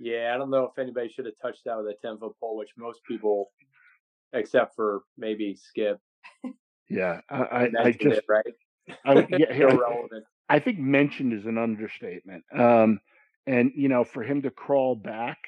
[0.01, 2.57] Yeah, I don't know if anybody should have touched that with a ten foot pole,
[2.57, 3.51] which most people,
[4.33, 5.99] except for maybe Skip,
[6.89, 8.45] Yeah, I, I, I just, it, right?
[9.05, 10.25] I, yeah, Irrelevant.
[10.51, 12.43] I think mentioned is an understatement.
[12.53, 12.99] Um,
[13.47, 15.39] and you know, for him to crawl back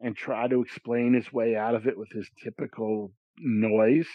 [0.00, 4.06] and try to explain his way out of it with his typical noise,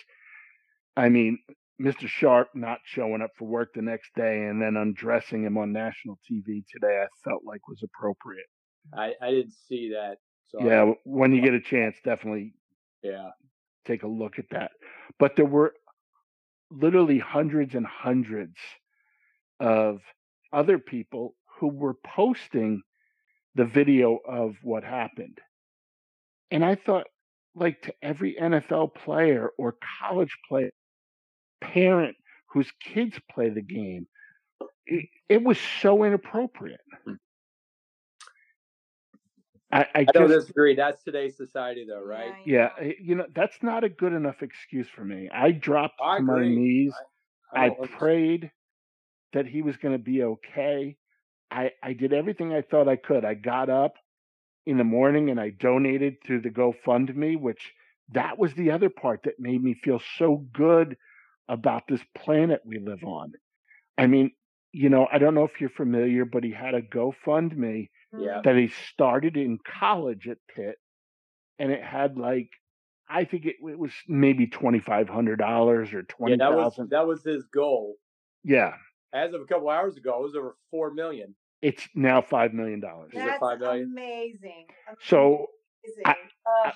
[0.96, 1.40] I mean,
[1.82, 2.08] Mr.
[2.08, 6.20] Sharpe not showing up for work the next day and then undressing him on national
[6.30, 8.46] TV today, I felt like was appropriate.
[8.94, 10.18] I, I didn't see that.
[10.50, 12.54] So Yeah, when you get a chance, definitely
[13.02, 13.30] yeah.
[13.86, 14.72] take a look at that.
[15.18, 15.74] But there were
[16.70, 18.58] literally hundreds and hundreds
[19.60, 20.02] of
[20.52, 22.82] other people who were posting
[23.56, 25.40] the video of what happened.
[26.52, 27.08] And I thought,
[27.56, 30.72] like, to every NFL player or college player,
[31.62, 32.16] parent
[32.54, 34.08] whose kids play the game,
[34.86, 36.80] it, it was so inappropriate.
[37.06, 37.14] Hmm.
[39.72, 40.76] I, I I don't just, disagree.
[40.76, 42.34] That's today's society, though, right?
[42.46, 45.30] yeah, I- you know, that's not a good enough excuse for me.
[45.32, 46.94] I dropped I to my knees.
[47.54, 48.00] I, don't understand.
[48.00, 48.52] prayed
[49.34, 50.98] that he was going to be okay.
[51.52, 53.26] I, I did everything I thought I could.
[53.26, 53.94] I got up
[54.66, 57.72] in the morning and I donated to the GoFundMe, which
[58.14, 60.98] that was the other part that made me feel so good
[61.48, 63.34] about this planet we live on.
[63.98, 64.32] I mean,
[64.72, 68.42] you know, I don't know if you're familiar, but he had a GoFundMe Yeah.
[68.44, 70.78] that he started in college at Pitt,
[71.58, 72.50] and it had like,
[73.10, 76.80] I think it, it was maybe twenty five hundred dollars or Yeah, twenty that was
[76.92, 77.96] that was his goal.
[78.44, 78.76] Yeah,
[79.14, 81.36] As of a couple hours ago, it was over four million.
[81.62, 83.12] it's now five million dollars.
[83.14, 83.92] That's five million?
[83.92, 84.68] amazing.
[85.02, 85.48] So
[85.86, 86.04] amazing.
[86.06, 86.74] I-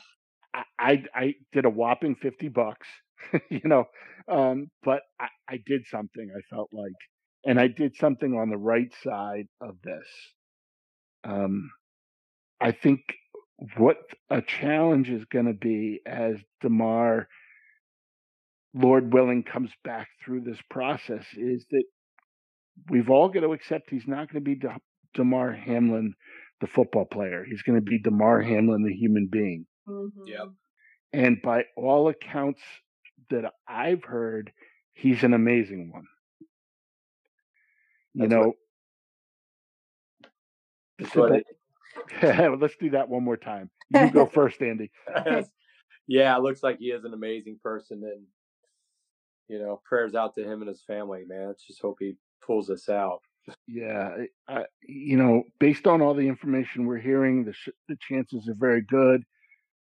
[0.56, 2.88] I, I I did a whopping fifty bucks,
[3.50, 3.86] you know,
[4.28, 6.30] um, but I, I did something.
[6.36, 6.94] I felt like,
[7.44, 10.06] and I did something on the right side of this.
[11.24, 11.72] Um,
[12.62, 13.00] I think
[13.78, 13.98] what
[14.30, 17.28] a challenge is going to be as Damar,
[18.76, 21.84] Lord willing, comes back through this process is that
[22.90, 24.80] we've all got to accept he's not going to be De-
[25.14, 26.14] Damar Hamlin,
[26.62, 27.46] the football player.
[27.48, 29.66] He's going to be Damar Hamlin, the human being.
[29.88, 30.10] Mhm.
[30.26, 30.48] Yep.
[31.14, 32.62] And by all accounts
[33.30, 34.52] that I've heard,
[34.94, 36.08] he's an amazing one.
[38.14, 38.56] You That's know, what-
[41.00, 41.16] That's
[42.50, 43.70] what let's do that one more time.
[43.92, 44.92] You go first, Andy.
[46.08, 48.24] yeah, it looks like he is an amazing person, and
[49.48, 51.48] you know, prayers out to him and his family, man.
[51.48, 53.22] Let's just hope he pulls us out.
[53.68, 54.16] Yeah,
[54.48, 58.56] I, you know, based on all the information we're hearing, the sh- the chances are
[58.58, 59.24] very good.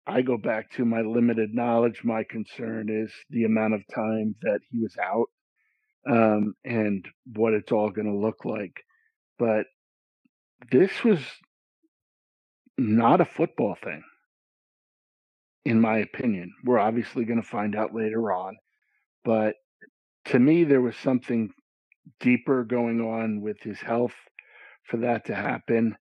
[0.07, 2.05] I go back to my limited knowledge.
[2.05, 5.29] My concern is the amount of time that he was out,
[6.09, 8.85] um, and what it's all going to look like.
[9.39, 9.67] But
[10.71, 11.21] this was
[12.77, 14.03] not a football thing,
[15.65, 16.53] in my opinion.
[16.63, 18.57] We're obviously going to find out later on,
[19.25, 19.55] but
[20.27, 21.51] to me, there was something
[22.21, 24.15] deeper going on with his health
[24.85, 25.97] for that to happen.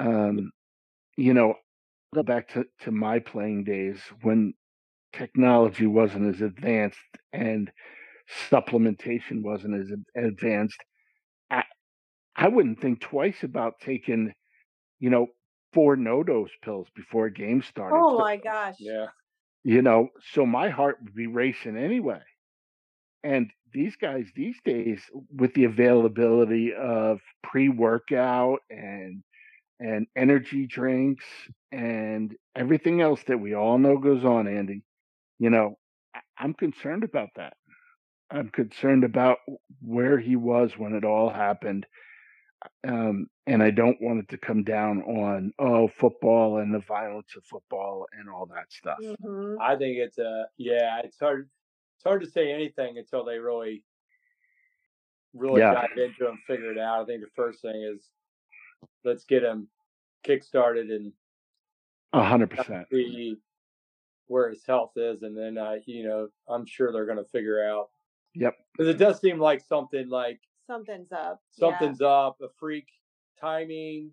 [0.00, 0.50] Um,
[1.16, 1.54] you know,
[2.14, 4.54] go back to, to my playing days when
[5.12, 6.98] technology wasn't as advanced
[7.32, 7.70] and
[8.50, 10.78] supplementation wasn't as advanced.
[11.50, 11.64] I,
[12.36, 14.32] I wouldn't think twice about taking,
[15.00, 15.28] you know,
[15.72, 17.96] four NoDoz pills before a game started.
[17.98, 18.76] Oh my gosh.
[18.78, 19.06] Yeah.
[19.64, 22.20] you know, so my heart would be racing anyway.
[23.22, 25.00] And these guys these days,
[25.34, 29.22] with the availability of pre-workout and
[29.80, 31.24] and energy drinks
[31.72, 34.82] and everything else that we all know goes on, Andy,
[35.40, 35.76] you know,
[36.14, 37.54] I- I'm concerned about that.
[38.30, 39.38] I'm concerned about
[39.80, 41.86] where he was when it all happened.
[42.86, 47.34] Um, and I don't want it to come down on oh football and the violence
[47.36, 48.98] of football and all that stuff.
[49.20, 51.00] hmm I think it's a yeah.
[51.04, 51.50] It's hard.
[52.02, 53.84] It's hard to say anything until they really,
[55.34, 55.72] really Yeah.
[55.74, 57.02] dive into it and figure it out.
[57.02, 58.10] I think the first thing is
[59.04, 59.68] let's get him
[60.24, 61.12] kick started and
[62.12, 62.88] A hundred percent.
[62.90, 63.36] see
[64.26, 67.64] where his health is, and then uh, you know I'm sure they're going to figure
[67.64, 67.90] out.
[68.34, 68.56] Yep.
[68.76, 71.40] Because it does seem like something like Something's up.
[71.56, 71.68] Yeah.
[71.70, 72.88] something's up, a freak
[73.40, 74.10] timing.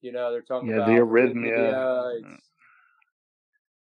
[0.00, 1.56] You know, they're talking Yeah, about the arrhythmia.
[1.72, 2.50] arrhythmia, it's-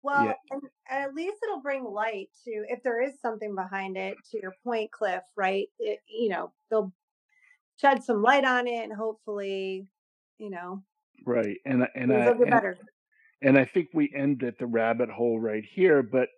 [0.07, 0.35] Well, Yeah.
[0.53, 4.16] and, at least it'll bring light to if there is something behind it.
[4.31, 5.69] To your point, Cliff, right?
[5.81, 6.92] It, you know, they'll
[7.81, 9.88] shed some light on it, and hopefully,
[10.38, 10.85] you know,
[11.27, 11.59] Right.
[11.66, 12.79] And and I get and, better.
[13.42, 16.05] and I think we end at the rabbit hole right here.
[16.05, 16.29] But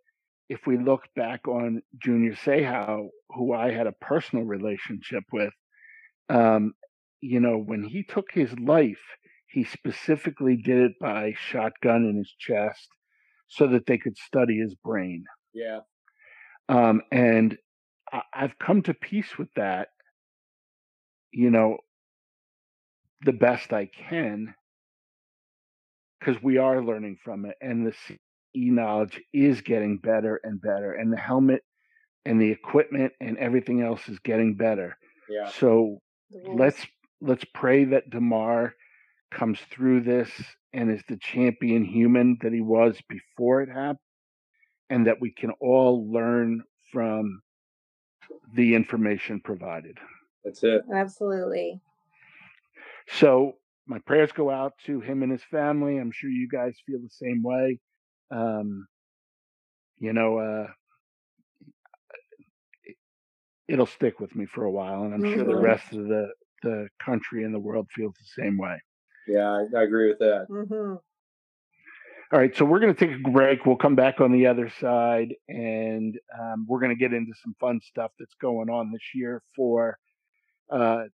[0.48, 5.52] if we look back on Junior Seau, who I had a personal relationship with,
[6.30, 6.72] um,
[7.20, 9.04] you know, when he took his life,
[9.46, 12.88] he specifically did it by shotgun in his chest
[13.48, 15.24] so that they could study his brain.
[15.52, 15.80] yeah,
[16.68, 17.56] Um, and
[18.12, 19.88] I, I've come to peace with that,
[21.32, 21.78] you know,
[23.22, 24.54] the best I can,
[26.18, 28.16] because we are learning from it, and the CE
[28.54, 31.62] knowledge is getting better and better, and the helmet
[32.24, 34.96] and the equipment and everything else is getting better.
[35.28, 35.50] yeah.
[35.50, 36.86] So The let's
[37.20, 38.74] let's pray that Damar
[39.30, 40.30] comes through this
[40.72, 43.98] and is the champion human that he was before it happened,
[44.90, 46.62] and that we can all learn
[46.92, 47.42] from
[48.54, 49.98] the information provided.
[50.44, 50.82] That's it.
[50.92, 51.80] absolutely.
[53.08, 55.96] So my prayers go out to him and his family.
[55.98, 57.80] I'm sure you guys feel the same way.
[58.30, 58.86] Um,
[59.96, 60.68] you know, uh,
[62.84, 62.98] it-
[63.68, 65.58] it'll stick with me for a while, and I'm sure the Mhm.
[65.58, 68.80] rest of the the country and the world feels the same way.
[69.28, 70.46] Yeah, I, I agree with that.
[70.48, 70.94] hmm
[72.32, 73.66] All right, so we're going to take a break.
[73.66, 77.54] We'll come back on the other side, and um, we're going to get into some
[77.60, 79.98] fun stuff that's going on this year for
[80.70, 81.04] uh,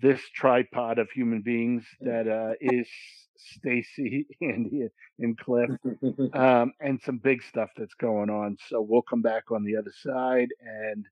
[0.00, 2.88] this tripod of human beings that uh, is
[3.36, 5.70] Stacy, Andy, and Cliff,
[6.32, 8.56] um, and some big stuff that's going on.
[8.68, 11.06] So we'll come back on the other side and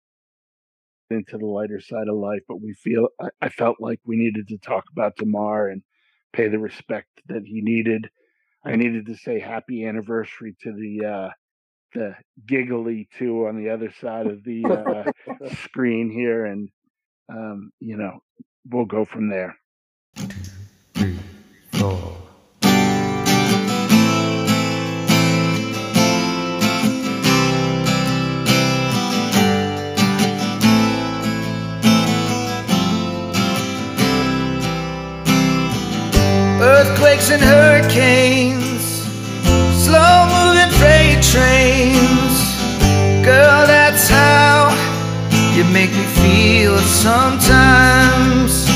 [1.10, 2.42] into the lighter side of life.
[2.48, 5.82] But we feel I, I felt like we needed to talk about Damar and
[6.34, 8.08] pay the respect that he needed.
[8.64, 11.28] I needed to say happy anniversary to the uh,
[11.92, 12.14] the
[12.46, 16.68] giggly two on the other side of the uh, screen here, and
[17.28, 18.20] um, you know
[18.68, 19.56] we'll go from there.
[37.14, 39.06] Earthquakes and hurricanes,
[39.84, 42.34] slow moving freight trains.
[43.24, 44.74] Girl, that's how
[45.54, 48.66] you make me feel sometimes.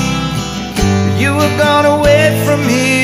[1.21, 2.98] You were gone away from here,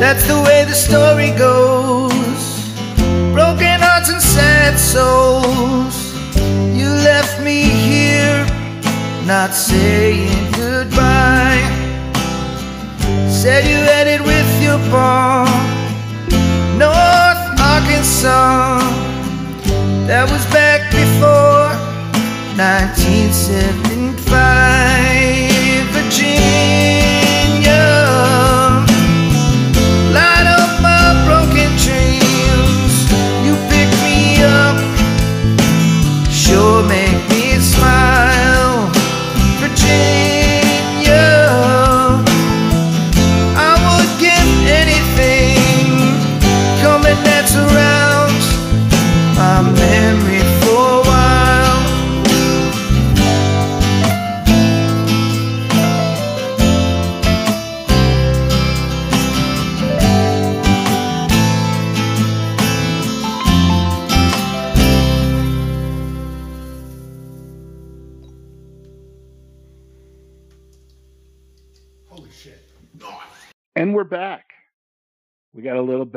[0.00, 2.10] That's the way the story goes.
[3.34, 6.14] Broken hearts and sad souls.
[6.74, 8.46] You left me here,
[9.26, 11.60] not saying goodbye.
[13.28, 15.44] Said you headed with your bar,
[16.80, 18.80] North Arkansas.
[20.08, 21.76] That was back before
[22.56, 24.99] 1975,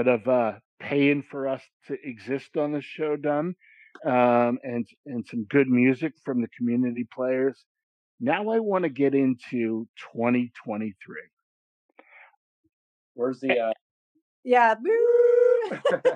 [0.04, 3.56] bit of uh, paying for us to exist on the show done,
[4.06, 7.64] um, and and some good music from the community players.
[8.20, 10.94] Now I want to get into 2023.
[13.16, 13.60] Where's the?
[13.60, 13.74] Uh...
[14.44, 14.76] Yeah.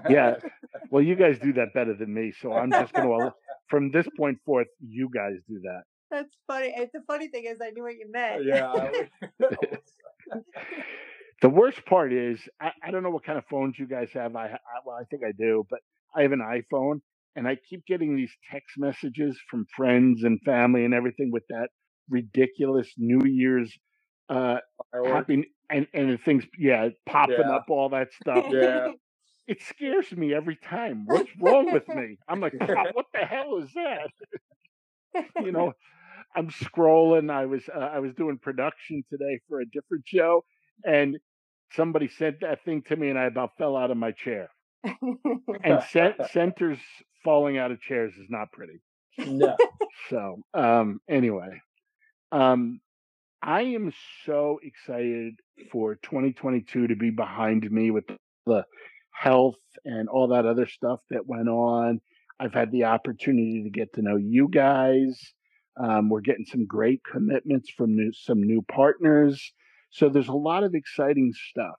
[0.09, 0.35] Yeah,
[0.91, 3.33] well, you guys do that better than me, so I'm just going to
[3.69, 5.83] from this point forth, you guys do that.
[6.11, 6.73] That's funny.
[6.75, 8.43] And the funny thing is, I knew what you meant.
[8.45, 8.91] yeah.
[11.41, 14.35] The worst part is I, I don't know what kind of phones you guys have.
[14.35, 15.79] I, I well, I think I do, but
[16.15, 17.01] I have an iPhone,
[17.35, 21.69] and I keep getting these text messages from friends and family and everything with that
[22.09, 23.71] ridiculous New Year's
[24.29, 24.57] uh
[25.05, 27.55] happy and and things yeah popping Yeah.
[27.55, 28.45] up all that stuff.
[28.51, 28.89] Yeah.
[29.47, 31.05] It scares me every time.
[31.05, 32.17] What's wrong with me?
[32.27, 32.53] I'm like,
[32.93, 34.09] what the hell is that?
[35.41, 35.73] you know,
[36.35, 37.31] I'm scrolling.
[37.31, 40.43] I was uh, I was doing production today for a different show,
[40.85, 41.17] and
[41.71, 44.49] somebody sent that thing to me, and I about fell out of my chair.
[44.83, 46.79] And cent- centers
[47.23, 48.79] falling out of chairs is not pretty.
[49.17, 49.55] no.
[50.09, 51.61] So, um, anyway,
[52.31, 52.79] um,
[53.41, 53.91] I am
[54.25, 55.39] so excited
[55.71, 58.05] for 2022 to be behind me with
[58.45, 58.65] the
[59.11, 61.99] health and all that other stuff that went on.
[62.39, 65.19] I've had the opportunity to get to know you guys.
[65.79, 69.53] Um, we're getting some great commitments from new, some new partners.
[69.97, 71.75] So there's a lot of exciting stuff.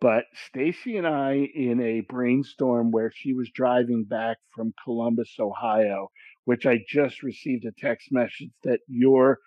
[0.00, 6.08] But Stacy and I, in a brainstorm where she was driving back from Columbus, Ohio,
[6.44, 9.40] which I just received a text message that your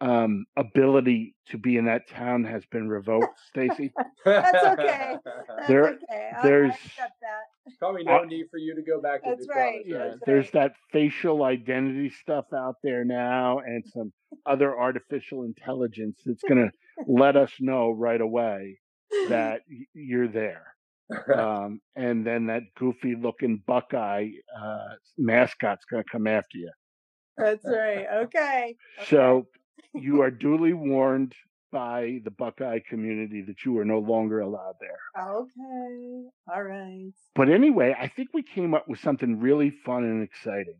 [0.00, 3.92] um, ability to be in that town has been revoked, Stacy.
[4.24, 5.16] That's okay.
[5.24, 6.30] That's There- okay.
[6.42, 7.53] There's- accept that.
[7.78, 9.82] Probably no need for you to go back to That's the right.
[9.86, 14.12] Yeah, That's there's that facial identity stuff out there now, and some
[14.46, 16.70] other artificial intelligence that's going to
[17.06, 18.78] let us know right away
[19.28, 19.62] that
[19.94, 20.66] you're there.
[21.34, 26.70] Um, and then that goofy looking Buckeye uh, mascot's going to come after you.
[27.36, 28.06] That's right.
[28.24, 28.76] Okay.
[29.08, 29.46] So
[29.92, 31.34] you are duly warned
[31.74, 35.24] by the Buckeye community that you are no longer allowed there.
[35.26, 36.28] Okay.
[36.54, 37.10] All right.
[37.34, 40.76] But anyway, I think we came up with something really fun and exciting.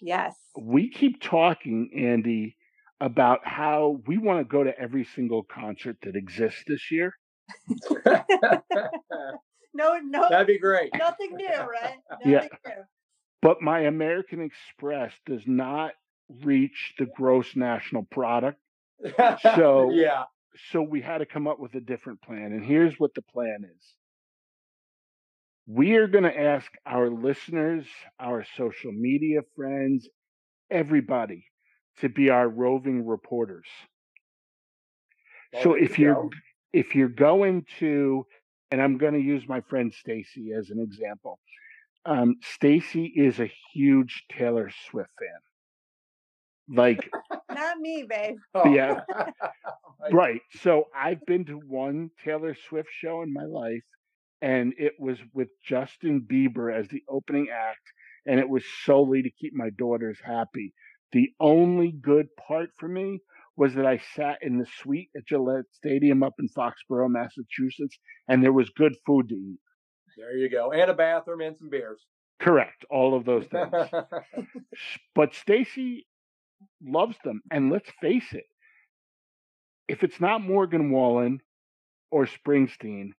[0.00, 0.36] Yes.
[0.56, 2.56] We keep talking, Andy,
[3.00, 7.12] about how we want to go to every single concert that exists this year.
[9.72, 10.90] No, no, That'd be great.
[10.98, 11.94] nothing new, right?
[12.10, 12.48] Nothing Yeah.
[12.66, 12.72] new.
[13.40, 15.92] But my American Express does not
[16.42, 18.58] reach the gross national product.
[19.54, 20.24] So- yeah.
[20.72, 22.52] So we had to come up with a different plan.
[22.52, 23.94] And here's what the plan is
[25.66, 27.86] We are going to ask our listeners,
[28.18, 30.08] our social media friends,
[30.70, 31.46] everybody
[32.00, 33.66] to be our roving reporters.
[35.52, 36.28] Well, so there if you you're
[36.72, 38.26] if you're going to
[38.70, 41.38] and I'm going to use my friend Stacy as an example.
[42.06, 45.40] Um, Stacy is a huge Taylor Swift fan.
[46.72, 47.10] Like,
[47.52, 48.36] Not me, babe.
[48.54, 48.70] Oh.
[48.72, 49.00] Yeah.
[50.02, 50.14] Oh right.
[50.14, 50.40] right.
[50.62, 53.84] So I've been to one Taylor Swift show in my life,
[54.40, 57.82] and it was with Justin Bieber as the opening act,
[58.24, 60.72] and it was solely to keep my daughters happy.
[61.12, 63.20] The only good part for me
[63.58, 68.42] was that I sat in the suite at Gillette Stadium up in Foxborough, Massachusetts, and
[68.42, 69.58] there was good food to eat.
[70.16, 70.72] There you go.
[70.72, 72.00] And a bathroom and some beers.
[72.40, 72.86] Correct.
[72.88, 73.70] All of those things.
[75.14, 76.06] but Stacy
[76.84, 77.40] loves them.
[77.50, 78.44] And let's face it,
[79.88, 81.40] if it's not Morgan Wallen
[82.10, 83.10] or Springsteen,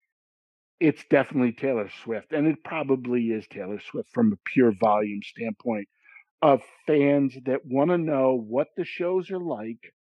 [0.79, 2.33] it's definitely Taylor Swift.
[2.33, 5.89] And it probably is Taylor Swift from a pure volume standpoint
[6.43, 9.93] of fans that want to know what the shows are like,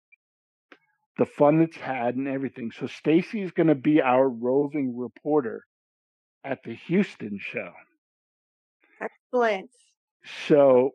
[1.19, 2.73] the fun it's had, and everything.
[2.73, 5.67] So Stacy is going to be our roving reporter
[6.45, 7.73] at the Houston show.
[9.03, 9.71] Excellent.
[10.47, 10.93] So,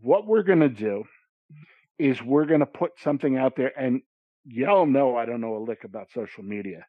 [0.00, 1.04] what we're going to do
[1.98, 4.02] is we're going to put something out there, and
[4.44, 6.86] y'all know I don't know a lick about social media.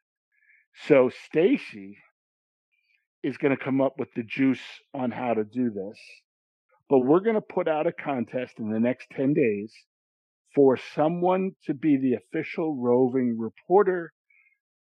[0.86, 1.98] So, Stacy
[3.24, 4.62] is going to come up with the juice
[4.94, 6.00] on how to do this.
[6.90, 9.74] But we're going to put out a contest in the next 10 days
[10.56, 14.14] for someone to be the official roving reporter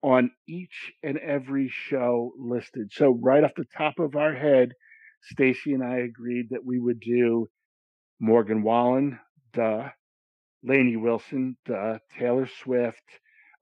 [0.01, 2.91] on each and every show listed.
[2.91, 4.69] So, right off the top of our head,
[5.23, 7.47] Stacy and I agreed that we would do
[8.19, 9.19] Morgan Wallen,
[9.53, 9.89] duh,
[10.63, 13.03] Lainey Wilson, duh, Taylor Swift.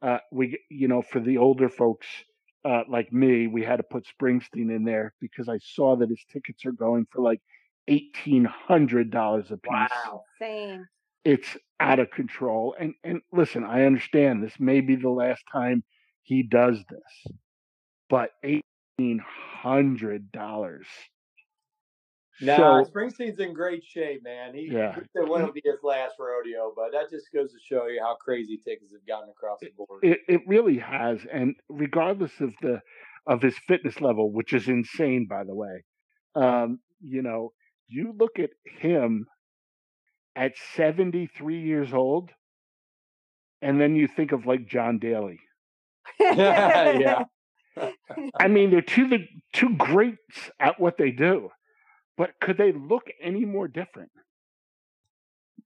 [0.02, 2.08] Uh, we, you know, for the older folks
[2.66, 6.24] uh, like me, we had to put Springsteen in there because I saw that his
[6.32, 7.42] tickets are going for like
[7.88, 9.72] eighteen hundred dollars a piece.
[9.72, 10.24] wow.
[10.40, 10.88] Same.
[11.26, 12.76] It's out of control.
[12.80, 15.84] And and listen, I understand this may be the last time
[16.24, 17.34] he does this,
[18.10, 20.88] but eighteen hundred dollars.
[22.42, 24.54] Nah, So Springsteen's in great shape, man.
[24.54, 24.96] He, Yeah.
[24.96, 28.16] he said wouldn't be his last rodeo, but that just goes to show you how
[28.16, 30.04] crazy tickets have gotten across the board.
[30.04, 32.82] it, it really has and regardless of the
[33.28, 35.84] of his fitness level which is insane by the way
[36.36, 37.52] um you know
[37.88, 39.26] you look at him
[40.36, 42.30] at 73 years old
[43.62, 45.40] and then you think of like john daly
[46.20, 47.24] yeah.
[48.40, 49.20] i mean they're two the
[49.54, 51.50] two greats at what they do
[52.20, 54.12] but could they look any more different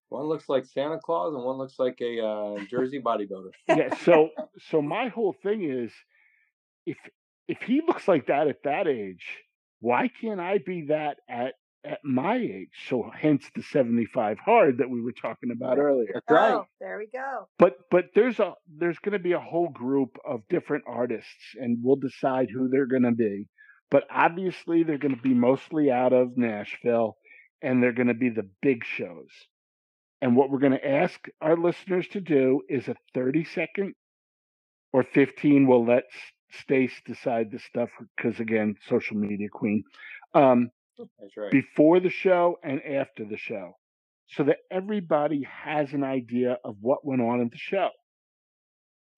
[0.09, 3.51] One looks like Santa Claus and one looks like a uh, Jersey bodybuilder.
[3.67, 4.29] yeah so
[4.69, 5.91] so my whole thing is
[6.85, 6.97] if
[7.49, 9.25] if he looks like that at that age
[9.81, 11.53] why can't i be that at
[11.85, 16.31] at my age so hence the 75 hard that we were talking about earlier That's
[16.31, 16.53] right.
[16.53, 17.49] Oh, there we go.
[17.59, 21.79] but but there's a there's going to be a whole group of different artists and
[21.83, 23.47] we'll decide who they're going to be
[23.93, 27.15] but obviously they're going to be mostly out of nashville
[27.61, 29.29] and they're going to be the big shows
[30.21, 33.93] and what we're going to ask our listeners to do is a 30 second
[34.91, 36.05] or 15 we'll let
[36.51, 39.83] stace decide the stuff because again social media queen
[40.33, 41.51] um, That's right.
[41.51, 43.73] before the show and after the show
[44.29, 47.89] so that everybody has an idea of what went on in the show.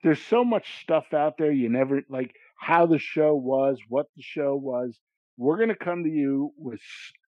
[0.06, 4.22] There's so much stuff out there you never like how the show was, what the
[4.22, 5.00] show was.
[5.36, 6.80] We're going to come to you with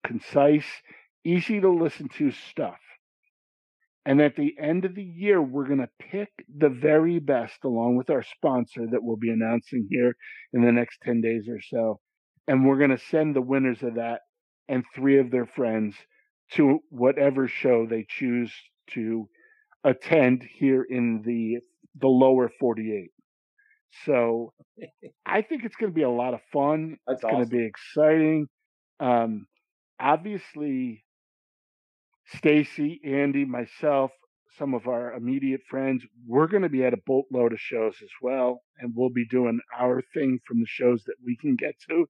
[0.07, 0.63] concise,
[1.25, 2.79] easy to listen to stuff.
[4.05, 7.97] And at the end of the year, we're going to pick the very best along
[7.97, 10.15] with our sponsor that we'll be announcing here
[10.53, 11.99] in the next 10 days or so.
[12.47, 14.21] And we're going to send the winners of that
[14.69, 15.97] and three of their friends
[16.53, 18.53] to whatever show they choose
[18.91, 19.27] to
[19.83, 21.57] attend here in the
[21.99, 23.11] the lower 48.
[24.05, 24.53] So
[25.25, 26.97] I think it's going to be a lot of fun.
[27.07, 28.47] That's it's going to be exciting.
[28.99, 29.47] Um,
[29.99, 31.03] obviously,
[32.35, 34.11] Stacy, Andy, myself,
[34.57, 38.09] some of our immediate friends, we're going to be at a boatload of shows as
[38.21, 42.05] well, and we'll be doing our thing from the shows that we can get to.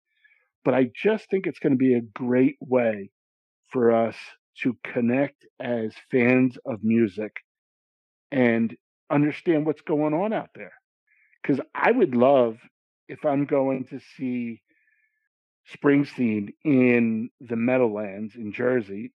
[0.63, 3.11] But I just think it's going to be a great way
[3.71, 4.15] for us
[4.61, 7.31] to connect as fans of music
[8.31, 8.75] and
[9.11, 10.73] understand what's going on out there.
[11.41, 12.57] Because I would love
[13.07, 14.61] if I'm going to see
[15.75, 19.13] Springsteen in the Meadowlands in Jersey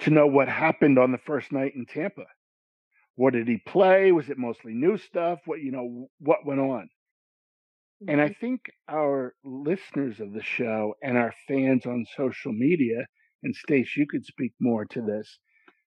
[0.00, 2.24] to know what happened on the first night in Tampa.
[3.16, 4.12] What did he play?
[4.12, 5.40] Was it mostly new stuff?
[5.44, 6.08] What you know?
[6.20, 6.88] What went on?
[8.06, 13.06] And I think our listeners of the show and our fans on social media,
[13.42, 15.38] and Stace, you could speak more to this,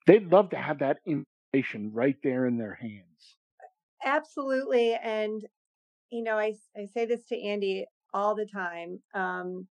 [0.07, 1.27] they'd love to have that information
[1.93, 3.37] right there in their hands.
[4.05, 4.95] Absolutely.
[4.95, 5.45] And,
[6.11, 9.01] you know, I, I say this to Andy all the time.
[9.15, 9.67] Um,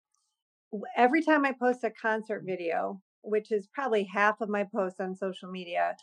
[0.96, 5.14] every time I post a concert video, which is probably half of my posts on
[5.14, 5.96] social media,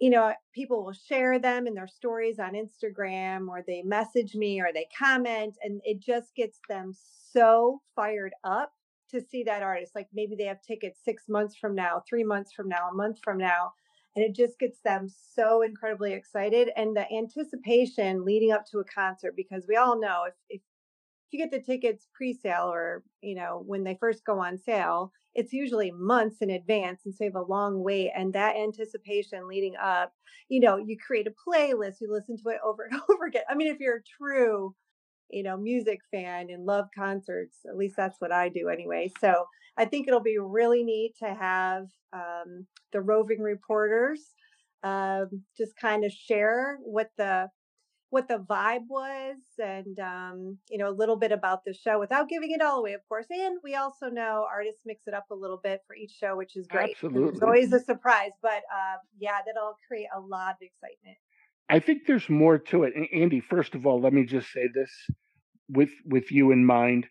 [0.00, 4.60] you know, people will share them in their stories on Instagram or they message me
[4.60, 6.92] or they comment, and it just gets them
[7.32, 8.72] so fired up
[9.10, 9.94] to see that artist.
[9.94, 13.18] Like maybe they have tickets six months from now, three months from now, a month
[13.24, 13.72] from now.
[14.16, 16.70] And it just gets them so incredibly excited.
[16.76, 20.60] And the anticipation leading up to a concert, because we all know if, if
[21.30, 25.52] you get the tickets pre-sale or you know when they first go on sale it's
[25.52, 29.76] usually months in advance and so you have a long wait and that anticipation leading
[29.76, 30.12] up
[30.48, 33.54] you know you create a playlist you listen to it over and over again i
[33.54, 34.74] mean if you're a true
[35.30, 39.44] you know music fan and love concerts at least that's what i do anyway so
[39.76, 44.34] i think it'll be really neat to have um, the roving reporters
[44.84, 47.48] um, just kind of share what the
[48.10, 52.28] what the vibe was and um, you know a little bit about the show without
[52.28, 55.34] giving it all away of course and we also know artists mix it up a
[55.34, 57.30] little bit for each show which is great Absolutely.
[57.30, 61.18] there's always a surprise but uh, yeah that'll create a lot of excitement
[61.70, 62.94] I think there's more to it.
[62.96, 64.90] And Andy, first of all, let me just say this
[65.68, 67.06] with with you in mind.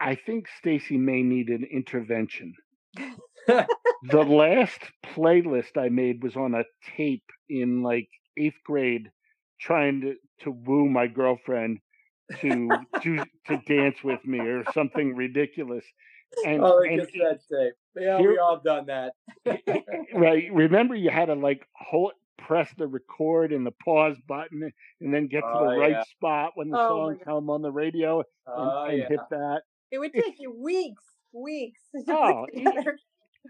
[0.00, 2.54] I think Stacy may need an intervention.
[2.96, 3.66] the
[4.12, 4.80] last
[5.14, 6.64] playlist I made was on a
[6.96, 9.10] tape in like eighth grade,
[9.60, 11.78] trying to, to woo my girlfriend
[12.40, 12.68] to
[13.02, 15.84] to to dance with me or something ridiculous.
[16.44, 17.74] And, oh, and cassette tape.
[17.96, 19.12] Yeah, here- we all done that.
[20.14, 24.70] right, remember you had to like hold press the record and the pause button
[25.00, 26.02] and then get to Oh, the right yeah.
[26.04, 27.24] spot when the Oh, song God.
[27.24, 28.26] come on the radio and,
[28.56, 29.08] Oh, and yeah.
[29.08, 29.62] hit that.
[29.90, 32.64] it would take you weeks weeks to Oh, y-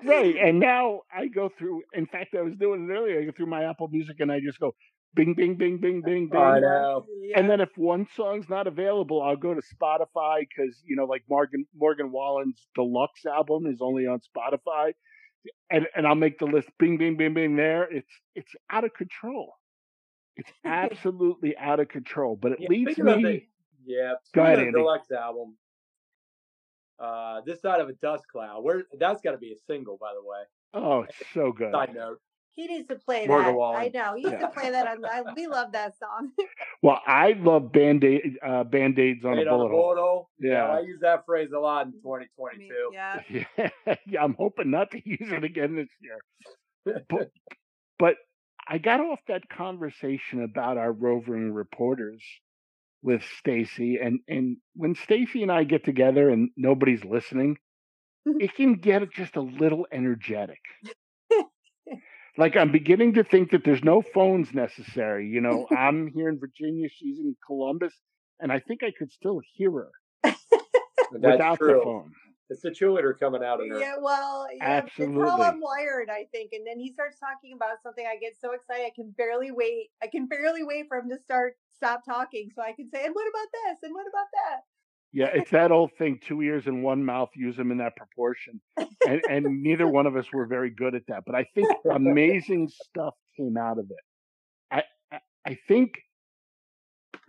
[0.05, 0.35] right.
[0.43, 1.83] And now I go through.
[1.95, 3.21] In fact, I was doing it earlier.
[3.21, 4.75] I go through my Apple Music and I just go
[5.15, 6.41] bing, bing, bing, bing, bing, bing.
[6.41, 7.07] I know.
[7.37, 11.23] And then if one song's not available, I'll go to Spotify because you know, like
[11.29, 14.93] Morgan Morgan Wallen's deluxe album is only on Spotify,
[15.71, 16.69] and and I'll make the list.
[16.79, 17.57] Bing, bing, bing, bing.
[17.57, 19.55] There, it's it's out of control.
[20.37, 22.37] It's absolutely out of control.
[22.37, 23.23] But it Yeah, leads me.
[23.23, 23.43] the-
[23.85, 24.15] Yeah.
[24.35, 24.73] Go ahead, the Andy.
[24.73, 25.57] deluxe album.
[26.99, 28.63] Uh, this side of a dust cloud.
[28.63, 30.43] Where that's got to be a single, by the way.
[30.75, 31.73] Oh, it's so good.
[31.73, 32.21] Side note.
[32.57, 33.81] He needs to play Morgan that Wallen.
[33.81, 34.39] i know he used Yeah.
[34.41, 36.31] to play that on I, we love that song
[36.83, 39.81] Well, I love band aid uh, band aids on a on a bullet hole.
[39.81, 40.31] bullet hole.
[40.39, 40.67] Yeah.
[40.67, 42.91] I use that phrase a lot in I mean, 2022.
[42.93, 43.21] yeah
[43.87, 46.19] Yeah, yeah, I'm hoping not to use it again this year.
[47.09, 47.31] But,
[47.99, 48.17] but
[48.69, 52.23] I got off that conversation about our roving reporters
[53.03, 57.57] with Stacy, and and when Stacy and I get together and nobody's listening,
[58.27, 60.61] it can get just a little energetic.
[62.37, 65.29] Like I'm beginning to think that there's no phones necessary.
[65.29, 67.95] You know, I'm here in Virginia, she's in Columbus,
[68.41, 69.91] and I think I could still hear her
[70.23, 70.37] That's
[71.13, 71.79] without true.
[71.79, 72.13] the phone.
[72.51, 73.81] It's the cheerleader coming out of her.
[73.81, 75.31] Yeah, well, yeah, it's Absolutely.
[75.31, 76.53] how I'm wired, I think.
[76.53, 78.05] And then he starts talking about something.
[78.07, 79.91] I get so excited, I can barely wait.
[80.03, 83.15] I can barely wait for him to start stop talking, so I can say, "And
[83.15, 83.79] what about this?
[83.83, 84.61] And what about that?"
[85.15, 87.31] Yeah, it's that old thing: two ears and one mouth.
[87.37, 91.07] Use them in that proportion, and and neither one of us were very good at
[91.07, 91.23] that.
[91.25, 94.05] But I think amazing stuff came out of it.
[94.73, 95.93] I I, I think,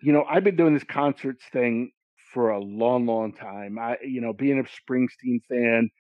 [0.02, 1.92] you know, I've been doing this concerts thing
[2.34, 3.78] for a long, long time.
[3.78, 5.92] I, you know, being a Springsteen fan,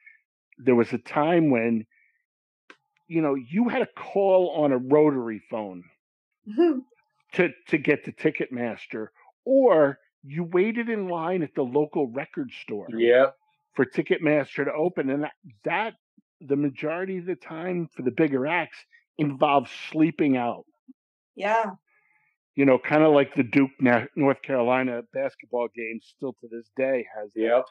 [0.57, 1.85] there was a time when,
[3.07, 5.83] you know, you had a call on a rotary phone
[7.33, 9.09] to to get to Ticketmaster,
[9.45, 13.35] or you waited in line at the local record store Yep.
[13.75, 15.93] for Ticketmaster to open, and that, that
[16.41, 18.77] the majority of the time for the bigger acts
[19.17, 20.65] involves sleeping out.
[21.35, 21.71] yeah,
[22.55, 23.71] You know, kind of like the Duke
[24.15, 27.63] North Carolina basketball game still to this day has that.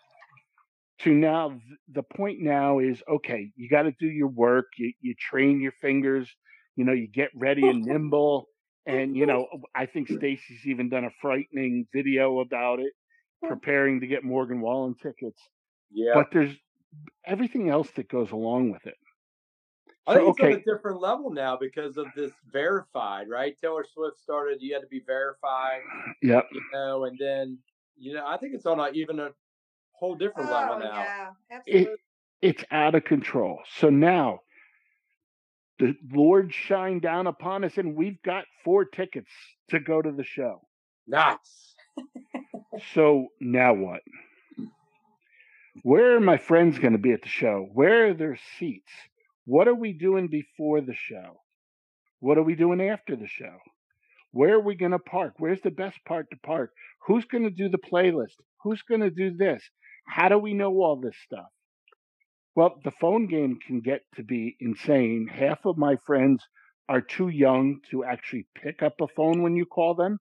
[1.01, 1.59] To now,
[1.93, 3.51] the point now is okay.
[3.57, 4.67] You got to do your work.
[4.79, 6.29] You you train your fingers.
[6.77, 8.47] You know, you get ready and nimble.
[8.87, 12.93] And you know, I think Stacy's even done a frightening video about it,
[13.43, 13.49] hmm.
[13.49, 15.41] preparing to get Morgan Wallen tickets.
[15.91, 16.13] Yeah.
[16.15, 16.55] But there's
[17.27, 18.95] everything else that goes along with it.
[20.07, 23.57] I think it's on a different level now because of this verified, right?
[23.59, 25.81] Taylor Swift started, you had to be verified,
[26.23, 26.47] Yep.
[26.53, 27.59] you know, and then,
[27.97, 29.31] you know, I think it's on a, even a
[29.93, 30.93] whole different oh level now.
[30.95, 31.95] yeah, It, absolutely.
[32.43, 33.61] it's out of control.
[33.79, 34.41] So now
[35.79, 39.31] the Lord shine down upon us, and we've got four tickets
[39.71, 40.61] to go to the show.
[41.07, 41.75] Nice.
[42.95, 44.01] so now what?
[45.83, 47.69] Where are my friends going to be at the show?
[47.73, 48.93] Where are their seats?
[49.45, 51.41] What are we doing before the show?
[52.21, 53.57] What are we doing after the show?
[54.31, 55.35] Where are we going to park?
[55.39, 56.73] Where's the best part to park?
[57.07, 58.37] Who's going to do the playlist?
[58.63, 59.63] Who's going to do this?
[60.07, 61.47] How do we know all this stuff?
[62.55, 65.29] Well, the phone game can get to be insane.
[65.33, 66.43] Half of my friends
[66.89, 70.19] are too young to actually pick up a phone when you call them.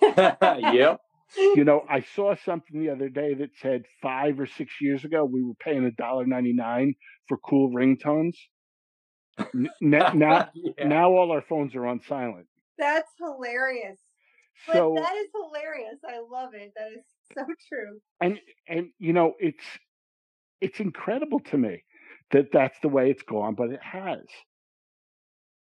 [0.00, 1.00] yep.
[1.36, 5.24] You know, I saw something the other day that said five or six years ago
[5.24, 6.94] we were paying a dollar ninety nine
[7.28, 8.34] for cool ringtones.
[9.38, 10.86] N- n- now, Yeah.
[10.86, 12.46] now all our phones are on silent.
[12.78, 13.98] That's hilarious.
[14.66, 15.98] But So that is hilarious.
[16.08, 16.72] I love it.
[16.76, 17.04] That is
[17.34, 18.00] so true.
[18.20, 19.64] and and you know it's
[20.60, 21.82] it's incredible to me
[22.32, 24.24] that that's the way it's gone but it has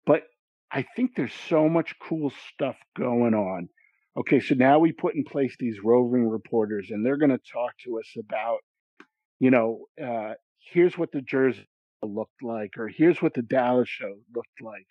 [0.06, 0.24] but
[0.72, 3.68] i think there's so much cool stuff going on
[4.18, 7.72] okay so now we put in place these roving reporters and they're going to talk
[7.84, 8.60] to us about
[9.40, 10.34] you know uh
[10.72, 11.68] here's what the jersey
[12.04, 14.86] looked like or here's what the dallas show looked like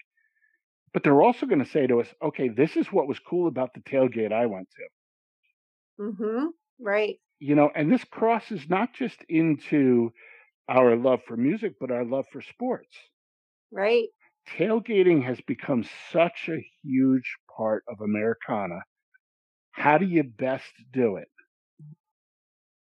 [0.93, 3.71] but they're also going to say to us okay this is what was cool about
[3.75, 4.83] the tailgate i went to
[6.01, 6.47] Mm-hmm.
[6.81, 7.19] Right.
[7.39, 10.13] You know, and this crosses not just into
[10.69, 12.97] our love for music, but our love for sports.
[13.71, 14.09] Right.
[14.49, 18.81] Tailgating has become such a huge part of Americana.
[19.73, 21.29] How do you best do it?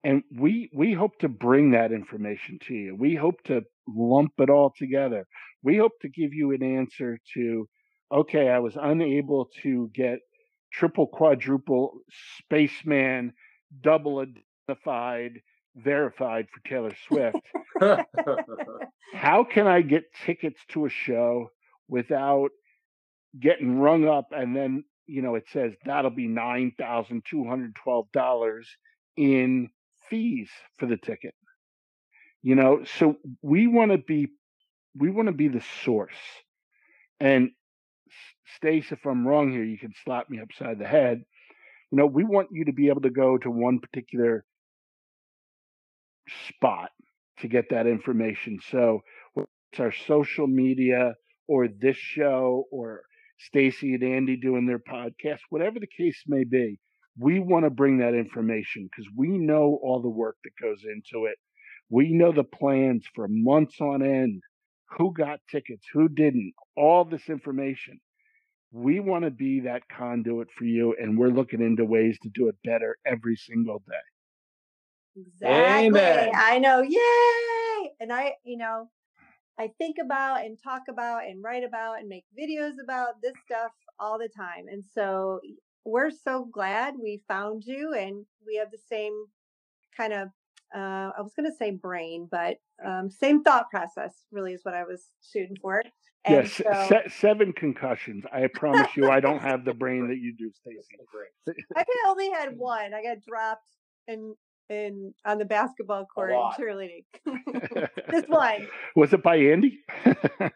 [0.03, 2.95] And we we hope to bring that information to you.
[2.95, 5.27] We hope to lump it all together.
[5.63, 7.67] We hope to give you an answer to,
[8.11, 10.19] okay, I was unable to get
[10.73, 11.99] triple, quadruple,
[12.39, 13.33] spaceman,
[13.82, 15.41] double identified,
[15.76, 17.38] verified for Taylor Swift.
[19.13, 21.51] How can I get tickets to a show
[21.88, 22.49] without
[23.39, 28.61] getting rung up and then, you know, it says that'll be $9,212
[29.17, 29.69] in
[30.09, 31.34] fees for the ticket.
[32.43, 34.28] You know, so we want to be
[34.97, 36.15] we want to be the source.
[37.19, 37.51] And
[38.57, 41.24] Stace, if I'm wrong here, you can slap me upside the head.
[41.91, 44.45] You know, we want you to be able to go to one particular
[46.47, 46.89] spot
[47.39, 48.59] to get that information.
[48.69, 49.01] So
[49.33, 51.15] whether it's our social media
[51.47, 53.01] or this show or
[53.39, 56.79] Stacy and Andy doing their podcast, whatever the case may be,
[57.19, 61.25] we want to bring that information because we know all the work that goes into
[61.25, 61.37] it.
[61.89, 64.41] We know the plans for months on end,
[64.97, 67.99] who got tickets, who didn't, all this information.
[68.72, 72.47] We want to be that conduit for you, and we're looking into ways to do
[72.47, 75.22] it better every single day.
[75.22, 75.88] Exactly.
[75.88, 76.32] Amen.
[76.34, 76.82] I know.
[76.82, 77.91] Yay!
[77.99, 78.89] And I, you know,
[79.59, 83.72] I think about and talk about and write about and make videos about this stuff
[83.99, 84.67] all the time.
[84.69, 85.41] And so
[85.86, 89.26] we're so glad we found you and we have the same
[89.95, 90.30] kind of
[90.76, 94.74] uh, I was going to say brain, but um, same thought process really is what
[94.74, 95.82] I was shooting for.
[96.24, 98.24] And Yes, so se- seven concussions.
[98.32, 101.63] I promise you, I don't have the brain that you do, Stacy.
[101.76, 102.93] I only had one.
[102.93, 103.67] I got dropped
[104.07, 104.36] in
[104.69, 106.57] in on the basketball court in lot.
[106.57, 107.03] cheerleading.
[108.11, 108.67] Just one.
[108.95, 109.80] Was it by Andy?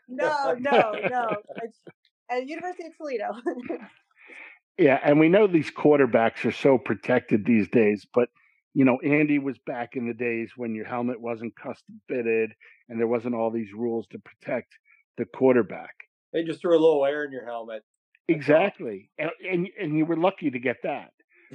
[0.07, 1.36] No, no, no.
[1.63, 1.80] It's
[2.30, 3.32] at the University of Toledo.
[4.78, 8.30] yeah, and we know these quarterbacks are so protected these days, but
[8.76, 12.51] you know, Andy was back in the days when your helmet wasn't custom fitted
[12.89, 14.78] and there wasn't all these rules to protect
[15.17, 15.95] the quarterback.
[16.34, 17.84] They just threw a little air in your helmet.
[18.28, 19.09] Exactly.
[19.17, 21.11] And and, and you were lucky to get that.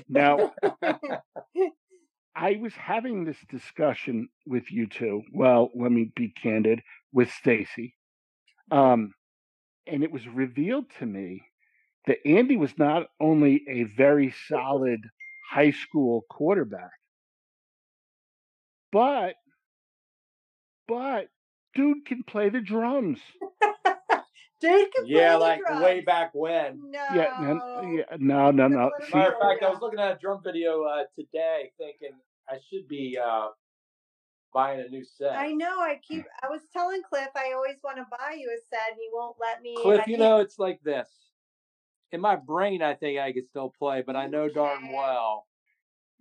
[0.09, 0.55] Now,
[2.35, 5.23] I was having this discussion with you two.
[5.31, 6.81] Well, let me be candid
[7.13, 7.97] with Stacy.
[8.71, 9.13] Um,
[9.87, 11.43] and it was revealed to me
[12.07, 15.01] that Andy was not only a very solid
[15.51, 16.93] high school quarterback,
[18.93, 19.35] but
[20.89, 21.29] but
[21.75, 23.21] dude can play the drums.
[24.61, 25.83] Dude can play yeah, the like drums.
[25.83, 26.91] way back when.
[26.91, 27.03] No.
[27.15, 28.91] Yeah, no, yeah, no, no, no.
[29.07, 32.11] See, Matter of fact, I was looking at a drum video uh, today, thinking
[32.47, 33.49] I should be uh,
[34.53, 35.33] buying a new set.
[35.33, 35.81] I know.
[35.81, 36.27] I keep.
[36.43, 39.37] I was telling Cliff I always want to buy you a set, and he won't
[39.41, 39.77] let me.
[39.81, 41.09] Cliff, you know, it's like this.
[42.13, 45.47] In my brain, I think I could still play, but I know darn well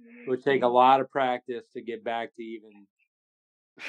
[0.06, 2.86] it would take a lot of practice to get back to even.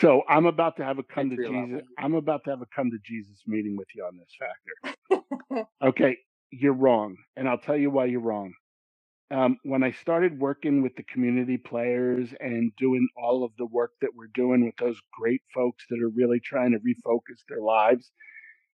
[0.01, 1.67] so I'm about to have a come to Entry level.
[1.67, 1.89] Jesus.
[1.99, 5.67] I'm about to have a come to Jesus meeting with you on this factor.
[5.83, 6.17] okay,
[6.51, 8.53] you're wrong, and I'll tell you why you're wrong.
[9.33, 13.93] Um, when I started working with the community players and doing all of the work
[14.01, 18.11] that we're doing with those great folks that are really trying to refocus their lives,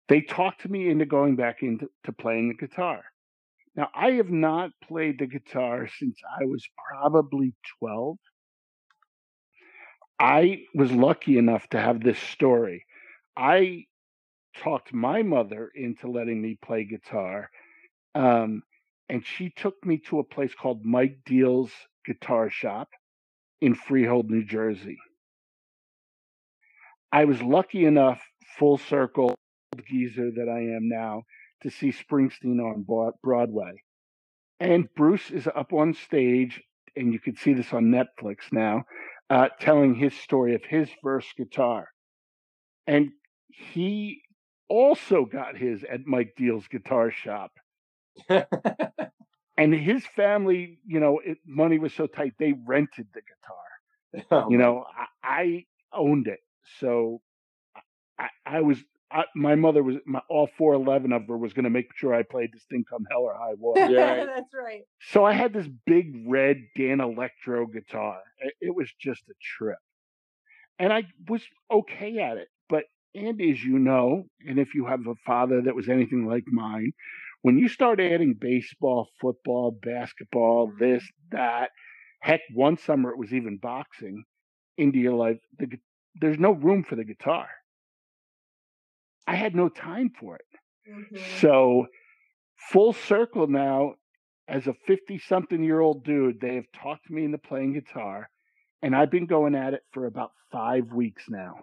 [0.08, 3.04] they talked me into going back into to playing the guitar
[3.76, 8.18] Now, I have not played the guitar since I was probably 12.
[10.20, 12.86] I was lucky enough to have this story.
[13.36, 13.86] I
[14.58, 17.50] talked my mother into letting me play guitar,
[18.14, 18.64] um,
[19.10, 21.72] and she took me to a place called Mike Diehl's
[22.06, 22.88] Guitar Shop
[23.60, 24.98] in Freehold, New Jersey.
[27.12, 28.22] I was lucky enough,
[28.58, 29.36] full circle
[29.90, 31.24] geezer that I am now,
[31.64, 32.86] to see Springsteen on
[33.24, 33.84] Broadway.
[34.60, 36.62] And Bruce is up on stage,
[36.96, 38.84] and you can see this on Netflix now,
[39.30, 41.88] uh, telling his story of his first guitar.
[42.88, 43.12] And
[43.50, 44.22] he
[44.70, 47.52] also got his at Mike Diehl's guitar shop.
[48.30, 53.56] and his family, you know, it, money was so tight, they rented the guitar.
[54.32, 54.86] Oh, you know,
[55.22, 56.40] I, I, owned it.
[56.80, 57.20] So
[58.18, 58.82] I, I was
[59.16, 62.14] I, my mother was my, all four eleven of her was going to make sure
[62.14, 63.90] I played this thing come hell or high water.
[63.90, 64.82] Yeah, that's right.
[65.00, 68.22] So I had this big red Danelectro guitar.
[68.40, 69.78] It, it, was just a trip,
[70.80, 71.42] and I was
[71.72, 72.50] okay at it.
[72.68, 72.84] But
[73.16, 76.92] and as you know, and if you have a father that was anything like mine,
[77.42, 80.84] when you start adding baseball, football, basketball, mm-hmm.
[80.84, 81.70] this, that,
[82.20, 84.24] heck, one summer it was even boxing
[84.78, 85.68] into your life, the,
[86.16, 87.48] there's no room for the guitar.
[89.28, 90.46] I had no time for it.
[90.90, 91.18] Mm-hmm.
[91.42, 91.88] So,
[92.72, 93.96] full circle now,
[94.48, 98.30] as a 50 something year old dude, they have talked me into playing guitar,
[98.82, 101.56] and I've been going at it for about five weeks now.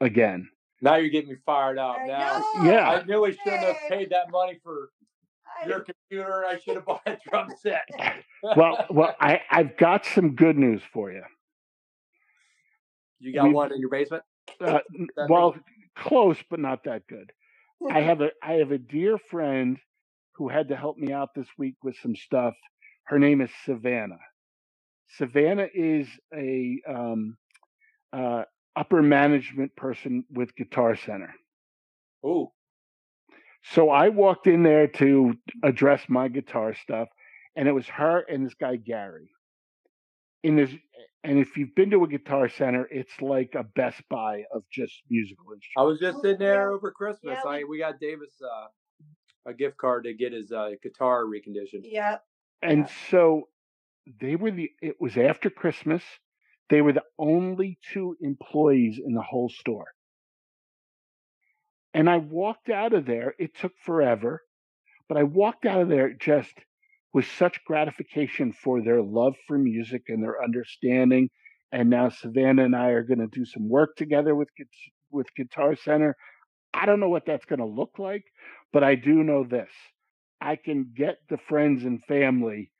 [0.00, 0.48] Again.
[0.80, 1.96] Now you're getting me fired up.
[2.00, 2.70] I now, know.
[2.70, 4.90] yeah, I knew I shouldn't have paid that money for
[5.66, 6.44] your computer.
[6.46, 7.82] I should have bought a drum set.
[8.56, 11.22] well, well, I I've got some good news for you.
[13.18, 14.22] You got we, one in your basement?
[14.60, 14.78] Uh,
[15.28, 15.56] well,
[15.98, 17.32] close, but not that good.
[17.90, 19.78] I have a I have a dear friend
[20.34, 22.54] who had to help me out this week with some stuff.
[23.04, 24.18] Her name is Savannah.
[25.16, 27.36] Savannah is a um,
[28.12, 28.42] uh,
[28.76, 31.34] upper management person with Guitar Center.
[32.22, 32.52] Oh.
[33.72, 37.08] So I walked in there to address my guitar stuff,
[37.56, 39.30] and it was her and this guy Gary.
[40.44, 40.70] In this,
[41.24, 44.94] and if you've been to a guitar center, it's like a Best Buy of just
[45.10, 45.74] musical instruments.
[45.76, 47.38] I was just sitting there over Christmas.
[47.44, 48.68] Yeah, I we got Davis uh,
[49.50, 51.82] a gift card to get his uh, guitar reconditioned.
[51.84, 52.18] Yeah.
[52.62, 52.92] And yeah.
[53.10, 53.48] so
[54.20, 54.70] they were the.
[54.80, 56.02] It was after Christmas.
[56.70, 59.86] They were the only two employees in the whole store.
[61.94, 63.34] And I walked out of there.
[63.38, 64.42] It took forever,
[65.08, 66.52] but I walked out of there just
[67.12, 71.30] with such gratification for their love for music and their understanding.
[71.72, 74.48] And now Savannah and I are going to do some work together with
[75.10, 76.16] with Guitar Center.
[76.72, 78.24] I don't know what that's going to look like,
[78.72, 79.70] but I do know this:
[80.40, 82.70] I can get the friends and family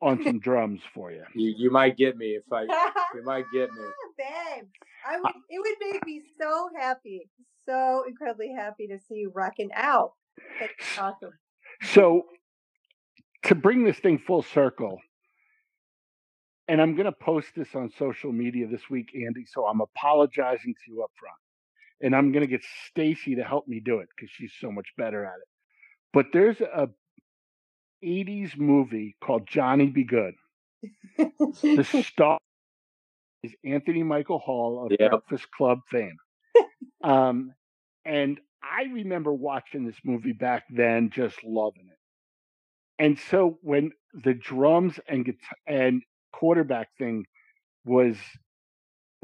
[0.00, 1.24] on some drums for you.
[1.34, 2.62] You you might get me if I
[3.14, 3.84] you might get me.
[4.18, 4.64] Babe,
[5.06, 7.28] I would it would make me so happy.
[7.64, 10.12] So incredibly happy to see you rocking out.
[10.58, 11.32] That's awesome.
[11.82, 12.24] So
[13.44, 15.00] to bring this thing full circle,
[16.68, 19.44] and I'm going to post this on social media this week, Andy.
[19.52, 21.36] So I'm apologizing to you up front,
[22.00, 24.88] and I'm going to get Stacy to help me do it because she's so much
[24.96, 25.48] better at it.
[26.12, 26.88] But there's a
[28.04, 30.34] 80s movie called Johnny Be Good.
[31.18, 32.38] the star
[33.42, 35.10] is Anthony Michael Hall of yep.
[35.10, 36.16] Breakfast Club fame.
[37.04, 37.52] um,
[38.04, 41.91] and I remember watching this movie back then, just loving it.
[43.02, 47.24] And so when the drums and guitar and quarterback thing
[47.84, 48.16] was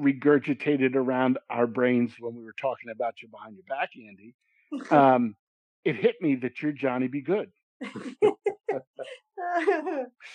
[0.00, 4.34] regurgitated around our brains when we were talking about you behind your back, Andy,
[4.90, 5.36] um,
[5.84, 7.52] it hit me that you're Johnny Be Good.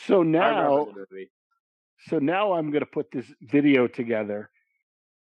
[0.06, 0.88] so now,
[2.08, 4.50] so now I'm going to put this video together,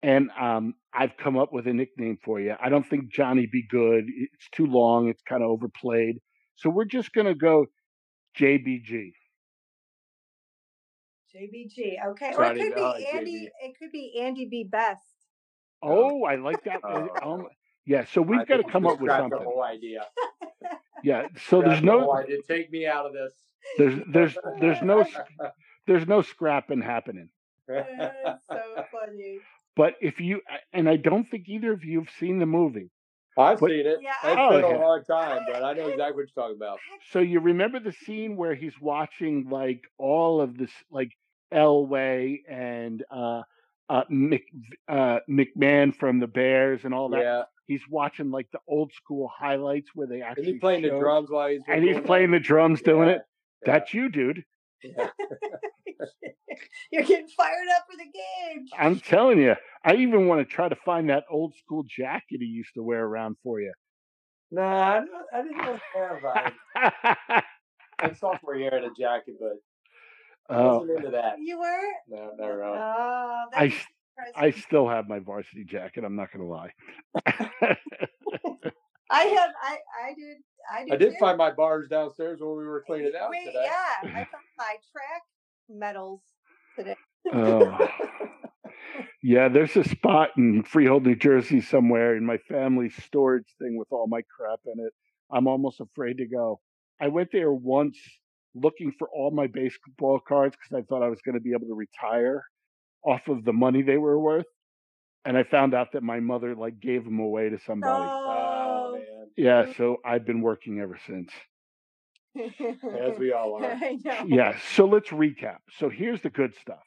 [0.00, 2.54] and um, I've come up with a nickname for you.
[2.62, 4.04] I don't think Johnny Be Good.
[4.06, 5.08] It's too long.
[5.08, 6.18] It's kind of overplayed.
[6.54, 7.66] So we're just going to go
[8.38, 9.12] JBG.
[11.34, 12.06] JBG.
[12.08, 12.32] Okay.
[12.36, 13.50] Or it could be Andy.
[13.62, 14.64] It could be Andy B.
[14.70, 15.00] Best.
[15.82, 16.80] Oh, I like that.
[16.84, 17.46] Uh, um,
[17.86, 18.04] yeah.
[18.12, 19.38] So we've got to come up with something.
[19.38, 20.06] The whole idea.
[21.04, 21.26] Yeah.
[21.48, 21.98] So there's no.
[21.98, 22.36] The idea.
[22.46, 23.32] Take me out of this.
[23.76, 25.04] There's there's there's no
[25.88, 27.28] there's no scrapping happening.
[27.66, 28.62] That's so
[28.92, 29.40] funny.
[29.74, 32.90] But if you and I don't think either of you have seen the movie.
[33.38, 33.98] I've but, seen it.
[34.02, 36.78] Yeah, it's oh, been a long time, but I know exactly what you're talking about.
[37.10, 41.12] So you remember the scene where he's watching like all of this, like
[41.52, 43.42] Elway and uh,
[43.88, 44.42] uh, Mc,
[44.88, 47.22] uh, McMahon from the Bears and all that.
[47.22, 47.42] Yeah.
[47.66, 51.30] He's watching like the old school highlights where they And actually he's playing the drums
[51.30, 53.22] while he's and he's doing playing the drums doing Yeah, it.
[53.64, 54.44] That's you, dude.
[54.82, 55.08] Yeah.
[56.92, 58.66] You're getting fired up for the game.
[58.78, 59.54] I'm telling you.
[59.84, 63.04] I even want to try to find that old school jacket he used to wear
[63.04, 63.72] around for you.
[64.50, 65.02] Nah, I,
[65.32, 67.42] I didn't really have I,
[67.98, 69.58] I sophomore year had a jacket, but
[70.54, 71.36] I oh, wasn't into that.
[71.40, 71.80] You were?
[72.08, 72.78] No, not really.
[72.78, 73.86] Oh, I, that's s-
[74.36, 74.62] I impressive.
[74.62, 76.04] still have my varsity jacket.
[76.04, 76.72] I'm not going to lie.
[79.12, 79.50] I have.
[79.62, 79.78] I.
[80.04, 80.36] I did.
[80.72, 80.92] I did.
[80.92, 81.16] I did too.
[81.20, 83.64] find my bars downstairs when we were cleaning out Wait, today.
[83.64, 85.22] Yeah, I found my track
[85.68, 86.20] medals
[86.76, 86.96] today.
[87.32, 87.88] oh.
[89.22, 93.86] Yeah, there's a spot in Freehold, New Jersey somewhere in my family's storage thing with
[93.92, 94.92] all my crap in it.
[95.30, 96.60] I'm almost afraid to go.
[97.00, 97.96] I went there once
[98.54, 101.68] looking for all my baseball cards because I thought I was going to be able
[101.68, 102.42] to retire
[103.04, 104.46] off of the money they were worth.
[105.24, 108.04] And I found out that my mother like gave them away to somebody.
[108.08, 108.21] Oh.
[109.36, 111.30] Yeah, so I've been working ever since.
[112.36, 113.78] As we all are.
[114.26, 115.58] Yeah, so let's recap.
[115.78, 116.82] So here's the good stuff.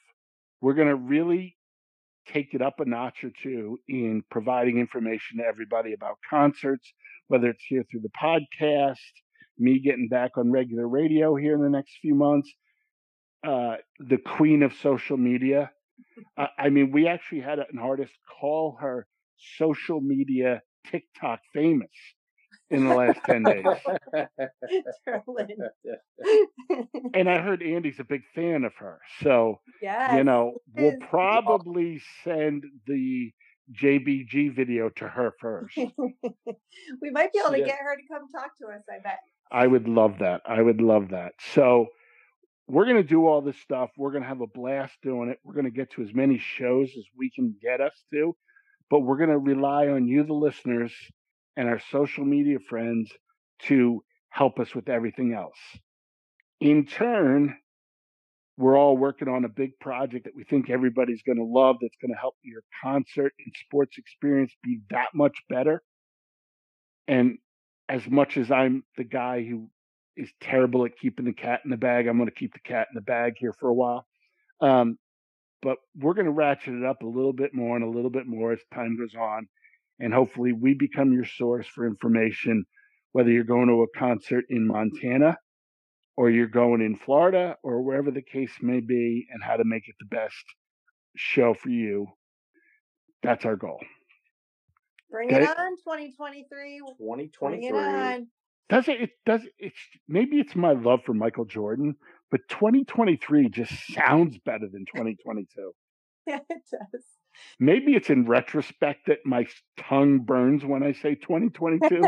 [0.61, 1.57] We're going to really
[2.27, 6.91] take it up a notch or two in providing information to everybody about concerts,
[7.27, 8.95] whether it's here through the podcast,
[9.59, 12.51] me getting back on regular radio here in the next few months,
[13.47, 15.71] uh, the queen of social media.
[16.37, 19.05] Uh, I mean, we actually had an artist call her
[19.57, 21.89] social media TikTok famous
[22.69, 23.65] in the last 10 days.
[27.13, 28.99] And I heard Andy's a big fan of her.
[29.21, 30.13] So, yes.
[30.15, 33.31] you know, we'll probably send the
[33.71, 35.77] JBG video to her first.
[35.77, 37.65] we might be able to Yeah.
[37.65, 38.81] get her to come talk to us.
[38.89, 39.19] I bet.
[39.51, 40.41] I would love that.
[40.45, 41.33] I would love that.
[41.53, 41.87] So,
[42.67, 43.91] we're going to do all this stuff.
[43.95, 45.39] We're going to have a blast doing it.
[45.43, 48.35] We're going to get to as many shows as we can get us to,
[48.89, 50.91] but we're going to rely on you, the listeners,
[51.57, 53.11] and our social media friends
[53.63, 55.57] to help us with everything else.
[56.59, 57.55] In turn,
[58.57, 61.97] we're all working on a big project that we think everybody's going to love that's
[62.01, 65.81] going to help your concert and sports experience be that much better.
[67.07, 67.37] And
[67.89, 69.69] as much as I'm the guy who
[70.17, 72.87] is terrible at keeping the cat in the bag, I'm going to keep the cat
[72.89, 74.05] in the bag here for a while.
[74.61, 74.97] Um,
[75.61, 78.27] but we're going to ratchet it up a little bit more and a little bit
[78.27, 79.47] more as time goes on.
[79.99, 82.65] And hopefully, we become your source for information,
[83.13, 85.37] whether you're going to a concert in Montana
[86.17, 89.87] or you're going in Florida or wherever the case may be, and how to make
[89.87, 90.43] it the best
[91.15, 92.07] show for you.
[93.23, 93.79] That's our goal.
[95.09, 95.43] Bring Okay.
[95.43, 96.79] it on, 2023.
[96.79, 97.37] 2023.
[97.39, 97.77] Bring it 2023.
[97.79, 98.27] on.
[98.69, 99.01] Does it?
[99.01, 99.41] It does.
[99.59, 99.77] It's
[100.07, 101.95] maybe it's my love for Michael Jordan,
[102.31, 105.71] but 2023 just sounds better than 2022.
[106.27, 107.03] Yeah, it does.
[107.59, 109.45] Maybe it's in retrospect that my
[109.77, 112.01] tongue burns when I say 2022.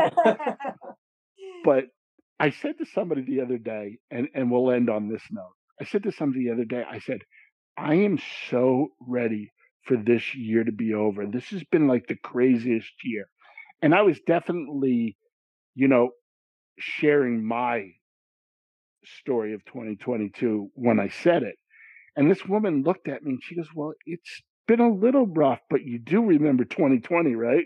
[1.64, 1.84] but
[2.40, 5.54] I said to somebody the other day, and, and we'll end on this note.
[5.80, 7.20] I said to somebody the other day, I said,
[7.76, 8.18] I am
[8.50, 9.52] so ready
[9.84, 11.26] for this year to be over.
[11.26, 13.28] This has been like the craziest year.
[13.80, 15.16] And I was definitely,
[15.74, 16.10] you know,
[16.78, 17.92] sharing my
[19.20, 21.56] story of 2022 when I said it.
[22.16, 25.60] And this woman looked at me and she goes, Well, it's been a little rough,
[25.68, 27.64] but you do remember 2020, right?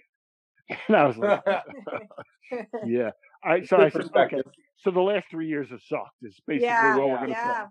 [0.88, 1.42] And I was like,
[2.86, 3.10] Yeah.
[3.44, 4.40] I so I said, okay.
[4.78, 6.16] So the last three years have sucked.
[6.22, 7.64] Is basically yeah, what we're gonna yeah.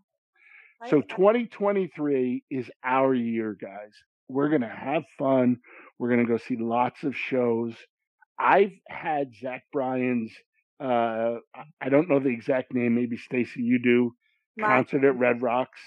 [0.84, 0.90] say.
[0.90, 3.94] So 2023 is our year, guys.
[4.28, 5.58] We're gonna have fun.
[5.98, 7.74] We're gonna go see lots of shows.
[8.38, 10.32] I've had Zach Bryan's.
[10.80, 12.96] Uh, I- I don't know the exact name.
[12.96, 14.14] Maybe Stacy, you do.
[14.58, 15.80] my, Concert at Red Rocks.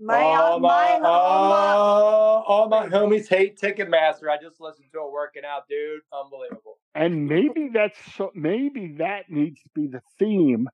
[0.00, 4.28] My, uh, all my, my, my, all, all my homies hate Ticketmaster.
[4.30, 6.00] I just listened to it working out, dude.
[6.12, 6.78] Unbelievable.
[6.94, 8.32] And maybe that's so.
[8.34, 10.68] Maybe that needs to be the theme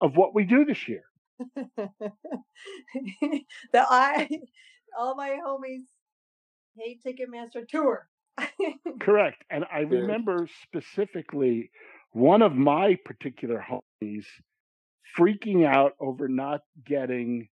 [0.00, 1.04] of what we do this year.
[1.56, 3.42] the
[3.74, 4.28] I
[4.98, 5.86] all my homies
[6.76, 8.08] hate Ticketmaster tour.
[9.00, 9.42] Correct.
[9.50, 10.02] And I Good.
[10.02, 11.70] remember specifically
[12.12, 14.24] one of my particular homies
[15.18, 17.48] freaking out over not getting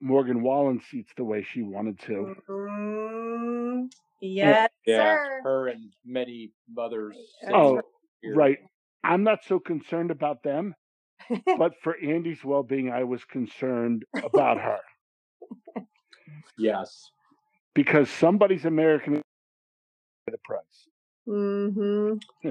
[0.00, 2.34] Morgan Wallen seats the way she wanted to.
[2.48, 3.88] Mm,
[4.20, 5.40] yes, Yeah, sir.
[5.42, 7.16] her and many others.
[7.52, 7.80] Oh,
[8.24, 8.58] right.
[9.04, 10.74] I'm not so concerned about them,
[11.58, 14.78] but for Andy's well being, I was concerned about her
[16.56, 17.10] Yes.
[17.74, 19.22] because somebody's American at
[20.32, 20.88] the price.
[21.26, 22.14] hmm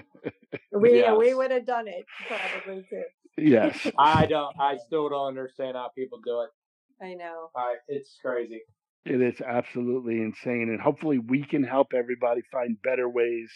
[0.71, 3.03] we we would have done it probably too.
[3.37, 3.85] Yes.
[3.97, 4.55] I don't.
[4.59, 6.49] I still don't understand how people do it.
[7.01, 7.49] I know.
[7.55, 8.61] I, it's crazy.
[9.05, 10.69] It is absolutely insane.
[10.69, 13.49] And hopefully we can help everybody find better ways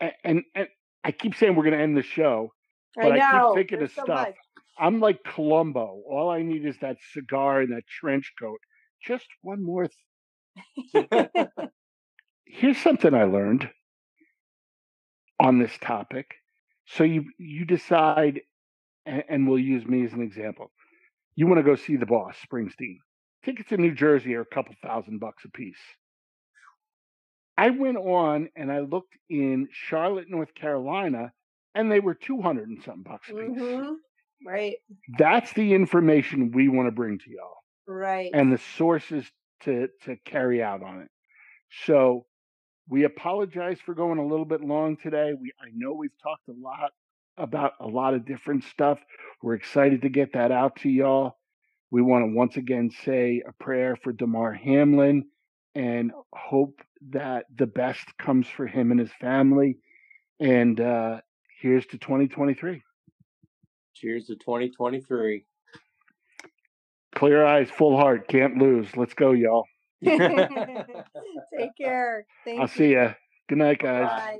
[0.00, 0.68] and, and, and
[1.04, 2.52] I keep saying we're going to end the show,
[2.94, 3.52] but I, know.
[3.52, 4.28] keep thinking There's of so stuff.
[4.28, 4.34] much.
[4.78, 6.02] I'm like Columbo.
[6.08, 8.58] All I need is that cigar and that trench coat.
[9.04, 9.88] Just one more.
[10.92, 11.08] Th-
[12.46, 13.70] Here's something I learned
[15.40, 16.34] on this topic.
[16.86, 18.40] So you you decide,
[19.06, 20.70] and, and we'll use me as an example.
[21.36, 22.96] You want to go see the boss, Springsteen.
[23.44, 25.76] Tickets in New Jersey are a couple thousand bucks a piece.
[27.58, 31.32] I went on and I looked in Charlotte, North Carolina,
[31.74, 33.58] and they were two hundred and something bucks a piece.
[33.58, 33.92] hmm
[34.46, 34.76] Right.
[35.18, 37.56] That's the information we want to bring to y'all
[37.88, 38.30] Right.
[38.34, 39.24] and the sources
[39.62, 41.08] to to carry out on it.
[41.86, 42.26] So
[42.88, 45.32] we apologize for going a little bit long today.
[45.40, 46.90] We I know we've talked a lot
[47.38, 48.98] about a lot of different stuff.
[49.42, 51.36] We're excited to get that out to y'all.
[51.90, 55.26] We want to once again say a prayer for Damar Hamlin
[55.74, 56.80] and hope
[57.10, 59.76] that the best comes for him and his family.
[60.40, 61.20] And uh,
[61.60, 62.82] here's to 2023.
[63.94, 65.44] Cheers to 2023.
[67.14, 68.94] Clear eyes, full heart, can't lose.
[68.96, 69.64] Let's go, y'all.
[70.04, 70.18] Take
[71.80, 72.26] care.
[72.44, 72.68] Thank I'll you.
[72.68, 73.14] see ya.
[73.48, 74.06] Good night, guys.
[74.06, 74.38] Bye.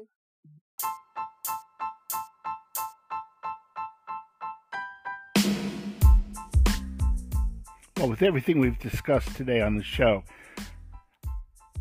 [7.98, 10.22] Well, with everything we've discussed today on the show,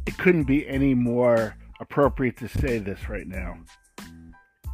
[0.05, 3.57] it couldn't be any more appropriate to say this right now.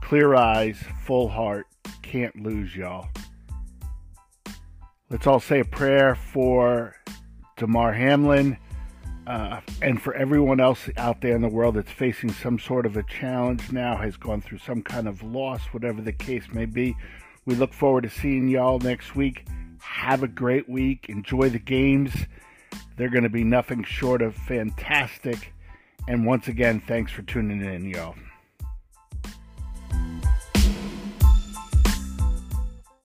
[0.03, 1.65] Clear eyes, full heart,
[2.03, 3.09] can't lose, y'all.
[5.09, 6.95] Let's all say a prayer for
[7.57, 8.57] Damar Hamlin
[9.25, 12.97] uh, and for everyone else out there in the world that's facing some sort of
[12.97, 16.95] a challenge now, has gone through some kind of loss, whatever the case may be.
[17.45, 19.47] We look forward to seeing y'all next week.
[19.81, 21.07] Have a great week.
[21.09, 22.13] Enjoy the games.
[22.97, 25.53] They're going to be nothing short of fantastic.
[26.07, 28.15] And once again, thanks for tuning in, y'all.